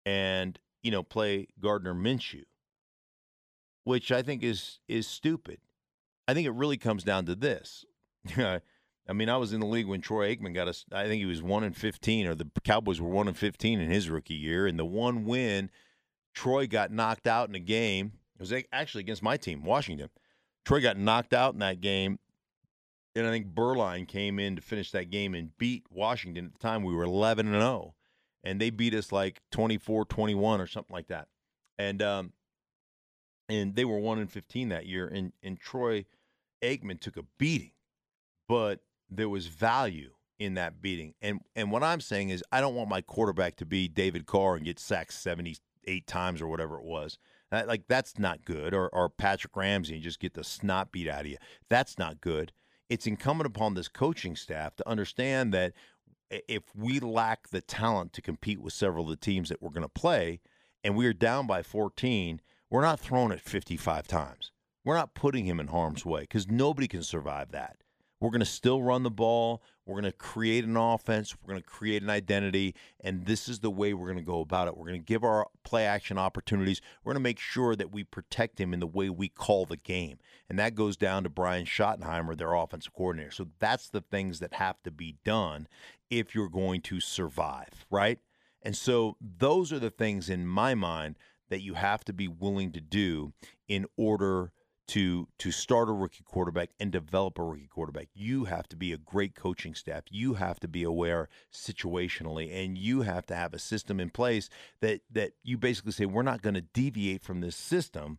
and 0.06 0.60
you 0.82 0.92
know 0.92 1.04
play 1.04 1.48
Gardner 1.60 1.94
Minshew? 1.94 2.46
which 3.90 4.12
I 4.12 4.22
think 4.22 4.44
is 4.44 4.80
is 4.88 5.08
stupid. 5.08 5.60
I 6.28 6.36
think 6.36 6.46
it 6.46 6.52
really 6.52 6.78
comes 6.78 7.04
down 7.04 7.26
to 7.26 7.34
this. 7.34 7.86
I 9.10 9.14
mean, 9.14 9.28
I 9.28 9.38
was 9.38 9.54
in 9.54 9.60
the 9.60 9.66
league 9.66 9.88
when 9.88 10.02
Troy 10.02 10.34
Aikman 10.34 10.54
got 10.54 10.68
us. 10.68 10.86
I 10.92 11.08
think 11.08 11.20
he 11.20 11.26
was 11.26 11.42
one 11.42 11.64
in 11.64 11.74
fifteen, 11.74 12.28
or 12.28 12.36
the 12.36 12.50
Cowboys 12.64 13.02
were 13.02 13.10
one 13.10 13.28
in 13.28 13.34
fifteen 13.34 13.80
in 13.80 13.90
his 13.90 14.08
rookie 14.08 14.36
year. 14.36 14.68
And 14.68 14.78
the 14.78 14.86
one 14.86 15.26
win, 15.26 15.72
Troy 16.36 16.68
got 16.68 16.92
knocked 16.92 17.26
out 17.26 17.50
in 17.50 17.56
a 17.56 17.60
game. 17.60 18.14
It 18.36 18.42
was 18.42 18.54
actually 18.72 19.02
against 19.02 19.24
my 19.24 19.36
team, 19.36 19.64
Washington. 19.64 20.10
Troy 20.64 20.82
got 20.82 20.98
knocked 20.98 21.34
out 21.34 21.54
in 21.54 21.60
that 21.60 21.82
game, 21.82 22.20
and 23.16 23.26
I 23.26 23.32
think 23.32 23.48
Beuerlein 23.48 24.08
came 24.08 24.38
in 24.38 24.56
to 24.56 24.62
finish 24.62 24.92
that 24.92 25.10
game 25.10 25.34
and 25.34 25.58
beat 25.58 25.86
Washington. 25.90 26.46
At 26.46 26.54
the 26.54 26.60
time, 26.60 26.84
we 26.84 26.94
were 26.94 27.04
eleven 27.04 27.48
and 27.48 27.56
zero, 27.56 27.66
oh, 27.66 27.94
and 28.44 28.62
they 28.62 28.70
beat 28.70 28.94
us 28.94 29.12
like 29.12 29.42
24-21 29.52 30.60
or 30.60 30.68
something 30.68 30.94
like 30.94 31.08
that. 31.08 31.28
And 31.80 32.04
um, 32.04 32.34
and 33.50 33.76
they 33.76 33.86
were 33.86 33.98
one 33.98 34.20
in 34.20 34.28
fifteen 34.28 34.70
that 34.70 34.86
year. 34.86 35.08
And 35.08 35.34
and 35.42 35.60
Troy 35.60 36.06
Aikman 36.64 37.00
took 37.00 37.18
a 37.18 37.24
beating, 37.40 37.72
but 38.48 38.82
there 39.10 39.30
was 39.30 39.48
value 39.48 40.12
in 40.40 40.54
that 40.56 40.82
beating. 40.82 41.14
And 41.22 41.42
and 41.56 41.72
what 41.72 41.84
I'm 41.84 42.02
saying 42.02 42.30
is, 42.30 42.44
I 42.52 42.62
don't 42.62 42.76
want 42.76 42.90
my 42.90 43.02
quarterback 43.02 43.56
to 43.58 43.66
be 43.66 43.88
David 43.88 44.26
Carr 44.26 44.56
and 44.56 44.66
get 44.66 44.80
sacked 44.80 45.14
seventy 45.14 45.58
eight 45.86 46.08
times 46.08 46.42
or 46.42 46.48
whatever 46.48 46.78
it 46.78 46.86
was. 46.86 47.18
That, 47.52 47.68
like 47.68 47.84
that's 47.88 48.18
not 48.20 48.46
good. 48.46 48.74
Or 48.74 48.90
or 48.90 49.10
Patrick 49.10 49.56
Ramsey 49.56 49.96
and 49.96 50.04
just 50.04 50.20
get 50.20 50.34
the 50.34 50.44
snot 50.44 50.92
beat 50.92 51.10
out 51.10 51.22
of 51.22 51.28
you. 51.28 51.38
That's 51.70 51.98
not 51.98 52.22
good. 52.22 52.52
It's 52.90 53.06
incumbent 53.06 53.48
upon 53.48 53.76
this 53.76 53.88
coaching 53.88 54.36
staff 54.36 54.76
to 54.78 54.90
understand 54.90 55.54
that 55.54 55.74
if 56.30 56.64
we 56.76 57.00
lack 57.00 57.50
the 57.50 57.62
talent 57.62 58.14
to 58.14 58.22
compete 58.22 58.62
with 58.62 58.74
several 58.74 59.06
of 59.06 59.10
the 59.10 59.16
teams 59.16 59.50
that 59.50 59.62
we're 59.62 59.70
going 59.70 59.84
to 59.84 59.90
play, 59.90 60.40
and 60.84 60.96
we're 60.96 61.14
down 61.14 61.48
by 61.48 61.64
14, 61.64 62.42
we're 62.70 62.82
not 62.82 63.00
throwing 63.00 63.32
it 63.32 63.42
55 63.42 64.08
times. 64.08 64.52
We're 64.86 64.96
not 64.96 65.14
putting 65.14 65.46
him 65.46 65.60
in 65.60 65.68
harm's 65.68 66.06
way 66.06 66.22
because 66.22 66.48
nobody 66.48 66.88
can 66.88 67.04
survive 67.04 67.52
that. 67.52 67.78
We're 68.20 68.30
going 68.30 68.40
to 68.40 68.46
still 68.46 68.82
run 68.82 69.04
the 69.04 69.12
ball. 69.12 69.64
We're 69.86 70.00
going 70.00 70.12
to 70.12 70.18
create 70.18 70.66
an 70.66 70.78
offense. 70.78 71.36
We're 71.36 71.54
going 71.54 71.64
to 71.64 71.70
create 71.70 72.04
an 72.04 72.10
identity. 72.10 72.76
And 73.00 73.26
this 73.26 73.48
is 73.48 73.60
the 73.60 73.72
way 73.72 73.94
we're 73.94 74.08
going 74.08 74.18
to 74.18 74.24
go 74.24 74.42
about 74.42 74.68
it. 74.68 74.78
We're 74.78 74.88
going 74.88 75.02
to 75.02 75.06
give 75.06 75.24
our 75.24 75.48
play 75.64 75.86
action 75.86 76.18
opportunities. 76.18 76.82
We're 77.04 77.14
going 77.14 77.24
to 77.24 77.28
make 77.28 77.40
sure 77.40 77.76
that 77.76 77.92
we 77.92 78.04
protect 78.04 78.60
him 78.60 78.74
in 78.74 78.82
the 78.82 78.88
way 78.88 79.10
we 79.10 79.30
call 79.30 79.66
the 79.66 79.78
game. 79.78 80.20
And 80.50 80.60
that 80.60 80.76
goes 80.76 80.98
down 80.98 81.24
to 81.24 81.30
Brian 81.30 81.66
Schottenheimer, 81.66 82.38
their 82.38 82.54
offensive 82.54 82.94
coordinator. 82.94 83.32
So 83.32 83.48
that's 83.60 83.90
the 83.90 84.02
things 84.02 84.40
that 84.40 84.56
have 84.56 84.82
to 84.84 84.92
be 84.92 85.16
done 85.24 85.68
if 86.10 86.36
you're 86.36 86.50
going 86.50 86.82
to 86.82 87.00
survive, 87.00 87.86
right? 87.90 88.20
And 88.62 88.76
so 88.76 89.16
those 89.22 89.72
are 89.72 89.80
the 89.80 89.90
things 89.90 90.30
in 90.30 90.46
my 90.46 90.76
mind 90.76 91.16
that 91.50 91.62
you 91.62 91.76
have 91.76 92.04
to 92.06 92.14
be 92.14 92.28
willing 92.28 92.72
to 92.74 92.82
do 92.82 93.34
in 93.68 93.86
order 93.98 94.52
to 94.90 95.28
to 95.38 95.52
start 95.52 95.88
a 95.88 95.92
rookie 95.92 96.24
quarterback 96.24 96.72
and 96.80 96.92
develop 96.92 97.38
a 97.38 97.44
rookie 97.44 97.68
quarterback. 97.68 98.08
You 98.16 98.46
have 98.46 98.68
to 98.70 98.76
be 98.76 98.92
a 98.92 98.98
great 98.98 99.36
coaching 99.36 99.76
staff. 99.76 100.04
You 100.10 100.34
have 100.34 100.60
to 100.62 100.68
be 100.68 100.84
aware 100.84 101.30
situationally 101.54 102.52
and 102.52 102.76
you 102.76 103.02
have 103.02 103.28
to 103.28 103.36
have 103.36 103.54
a 103.54 103.60
system 103.60 104.00
in 104.00 104.10
place 104.10 104.50
that 104.82 105.02
that 105.12 105.34
you 105.44 105.58
basically 105.60 105.92
say 105.92 106.06
we're 106.06 106.24
not 106.24 106.42
going 106.42 106.56
to 106.56 106.62
deviate 106.62 107.22
from 107.22 107.42
this 107.42 107.56
system 107.56 108.18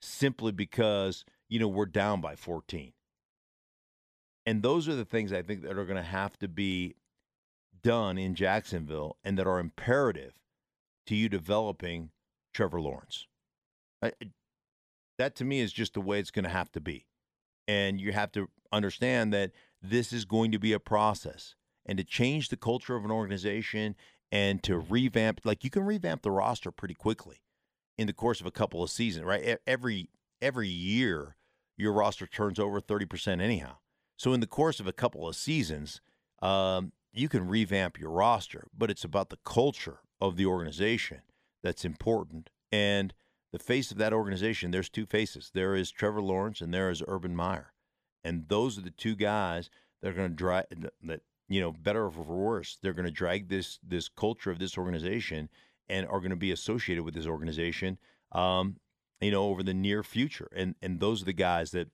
simply 0.00 0.52
because, 0.52 1.24
you 1.48 1.58
know, 1.58 1.68
we're 1.68 1.86
down 1.86 2.20
by 2.20 2.36
14. 2.36 2.92
And 4.46 4.62
those 4.62 4.88
are 4.88 4.94
the 4.94 5.04
things 5.04 5.32
I 5.32 5.42
think 5.42 5.62
that 5.62 5.78
are 5.78 5.84
going 5.84 5.96
to 5.96 6.02
have 6.02 6.38
to 6.38 6.48
be 6.48 6.94
done 7.82 8.16
in 8.16 8.34
Jacksonville 8.36 9.16
and 9.24 9.36
that 9.38 9.46
are 9.46 9.58
imperative 9.58 10.34
to 11.06 11.16
you 11.16 11.28
developing 11.28 12.10
Trevor 12.54 12.80
Lawrence. 12.80 13.26
I, 14.00 14.12
that 15.22 15.36
to 15.36 15.44
me 15.44 15.60
is 15.60 15.72
just 15.72 15.94
the 15.94 16.00
way 16.00 16.18
it's 16.18 16.30
going 16.30 16.44
to 16.44 16.50
have 16.50 16.72
to 16.72 16.80
be. 16.80 17.06
And 17.68 18.00
you 18.00 18.12
have 18.12 18.32
to 18.32 18.48
understand 18.72 19.32
that 19.32 19.52
this 19.80 20.12
is 20.12 20.24
going 20.24 20.50
to 20.52 20.58
be 20.58 20.72
a 20.72 20.80
process. 20.80 21.54
And 21.86 21.98
to 21.98 22.04
change 22.04 22.48
the 22.48 22.56
culture 22.56 22.96
of 22.96 23.04
an 23.04 23.10
organization 23.10 23.94
and 24.30 24.62
to 24.64 24.78
revamp, 24.78 25.40
like 25.44 25.64
you 25.64 25.70
can 25.70 25.84
revamp 25.84 26.22
the 26.22 26.30
roster 26.30 26.70
pretty 26.70 26.94
quickly 26.94 27.42
in 27.96 28.06
the 28.06 28.12
course 28.12 28.40
of 28.40 28.46
a 28.46 28.50
couple 28.50 28.82
of 28.82 28.90
seasons, 28.90 29.24
right? 29.24 29.58
Every 29.66 30.08
every 30.40 30.68
year, 30.68 31.36
your 31.76 31.92
roster 31.92 32.26
turns 32.26 32.58
over 32.58 32.80
30% 32.80 33.40
anyhow. 33.40 33.76
So 34.16 34.32
in 34.32 34.40
the 34.40 34.46
course 34.46 34.80
of 34.80 34.88
a 34.88 34.92
couple 34.92 35.28
of 35.28 35.36
seasons, 35.36 36.00
um, 36.40 36.92
you 37.12 37.28
can 37.28 37.46
revamp 37.46 37.98
your 37.98 38.10
roster, 38.10 38.66
but 38.76 38.90
it's 38.90 39.04
about 39.04 39.30
the 39.30 39.38
culture 39.44 40.00
of 40.20 40.36
the 40.36 40.46
organization 40.46 41.22
that's 41.62 41.84
important. 41.84 42.50
And 42.72 43.14
the 43.52 43.58
face 43.58 43.90
of 43.90 43.98
that 43.98 44.14
organization, 44.14 44.70
there's 44.70 44.88
two 44.88 45.06
faces. 45.06 45.50
There 45.54 45.74
is 45.74 45.90
Trevor 45.90 46.22
Lawrence 46.22 46.60
and 46.60 46.72
there 46.72 46.90
is 46.90 47.02
Urban 47.06 47.36
Meyer. 47.36 47.72
And 48.24 48.48
those 48.48 48.78
are 48.78 48.82
the 48.82 48.90
two 48.90 49.14
guys 49.14 49.68
that 50.00 50.08
are 50.08 50.14
going 50.14 50.30
to 50.30 50.34
drive 50.34 50.64
that, 51.02 51.20
you 51.48 51.60
know, 51.60 51.72
better 51.72 52.06
or 52.06 52.10
for 52.10 52.22
worse, 52.22 52.78
they're 52.80 52.94
going 52.94 53.04
to 53.04 53.10
drag 53.10 53.48
this 53.48 53.78
this 53.86 54.08
culture 54.08 54.50
of 54.50 54.58
this 54.58 54.78
organization 54.78 55.48
and 55.88 56.06
are 56.06 56.20
going 56.20 56.30
to 56.30 56.36
be 56.36 56.52
associated 56.52 57.04
with 57.04 57.14
this 57.14 57.26
organization, 57.26 57.98
um, 58.32 58.76
you 59.20 59.30
know, 59.30 59.44
over 59.44 59.62
the 59.62 59.74
near 59.74 60.02
future. 60.02 60.48
And 60.54 60.74
and 60.80 60.98
those 60.98 61.20
are 61.22 61.26
the 61.26 61.32
guys 61.32 61.72
that 61.72 61.88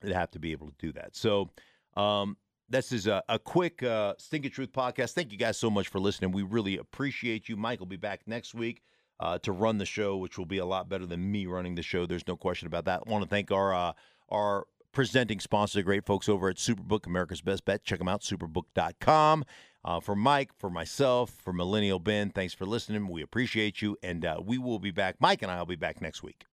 that 0.00 0.14
have 0.14 0.30
to 0.30 0.38
be 0.38 0.52
able 0.52 0.68
to 0.68 0.74
do 0.78 0.92
that. 0.92 1.14
So 1.14 1.50
um, 1.94 2.38
this 2.70 2.90
is 2.90 3.06
a, 3.06 3.22
a 3.28 3.38
quick 3.38 3.82
uh, 3.82 4.14
Stinking 4.16 4.52
Truth 4.52 4.72
podcast. 4.72 5.12
Thank 5.12 5.32
you 5.32 5.36
guys 5.36 5.58
so 5.58 5.68
much 5.68 5.88
for 5.88 5.98
listening. 5.98 6.32
We 6.32 6.42
really 6.42 6.78
appreciate 6.78 7.48
you. 7.48 7.56
Mike 7.56 7.80
will 7.80 7.86
be 7.86 7.96
back 7.96 8.22
next 8.26 8.54
week 8.54 8.82
uh, 9.20 9.38
to 9.38 9.52
run 9.52 9.78
the 9.78 9.86
show, 9.86 10.16
which 10.16 10.38
will 10.38 10.46
be 10.46 10.58
a 10.58 10.64
lot 10.64 10.88
better 10.88 11.06
than 11.06 11.30
me 11.30 11.46
running 11.46 11.74
the 11.76 11.82
show. 11.82 12.06
There's 12.06 12.26
no 12.26 12.36
question 12.36 12.66
about 12.66 12.86
that. 12.86 13.02
I 13.06 13.10
want 13.10 13.22
to 13.22 13.28
thank 13.28 13.52
our 13.52 13.72
uh, 13.72 13.92
our 14.30 14.66
presenting 14.92 15.38
sponsor, 15.38 15.78
the 15.78 15.82
great 15.82 16.04
folks 16.04 16.28
over 16.28 16.48
at 16.48 16.56
Superbook, 16.56 17.06
America's 17.06 17.42
Best 17.42 17.64
Bet. 17.64 17.84
Check 17.84 17.98
them 17.98 18.08
out, 18.08 18.22
superbook.com. 18.22 19.44
Uh, 19.82 20.00
for 20.00 20.14
Mike, 20.14 20.50
for 20.58 20.68
myself, 20.68 21.30
for 21.30 21.52
Millennial 21.52 21.98
Ben, 21.98 22.30
thanks 22.30 22.52
for 22.52 22.66
listening. 22.66 23.08
We 23.08 23.22
appreciate 23.22 23.80
you, 23.80 23.96
and 24.02 24.24
uh, 24.24 24.40
we 24.44 24.58
will 24.58 24.78
be 24.78 24.90
back. 24.90 25.16
Mike 25.20 25.42
and 25.42 25.50
I 25.50 25.58
will 25.58 25.66
be 25.66 25.76
back 25.76 26.02
next 26.02 26.22
week. 26.22 26.44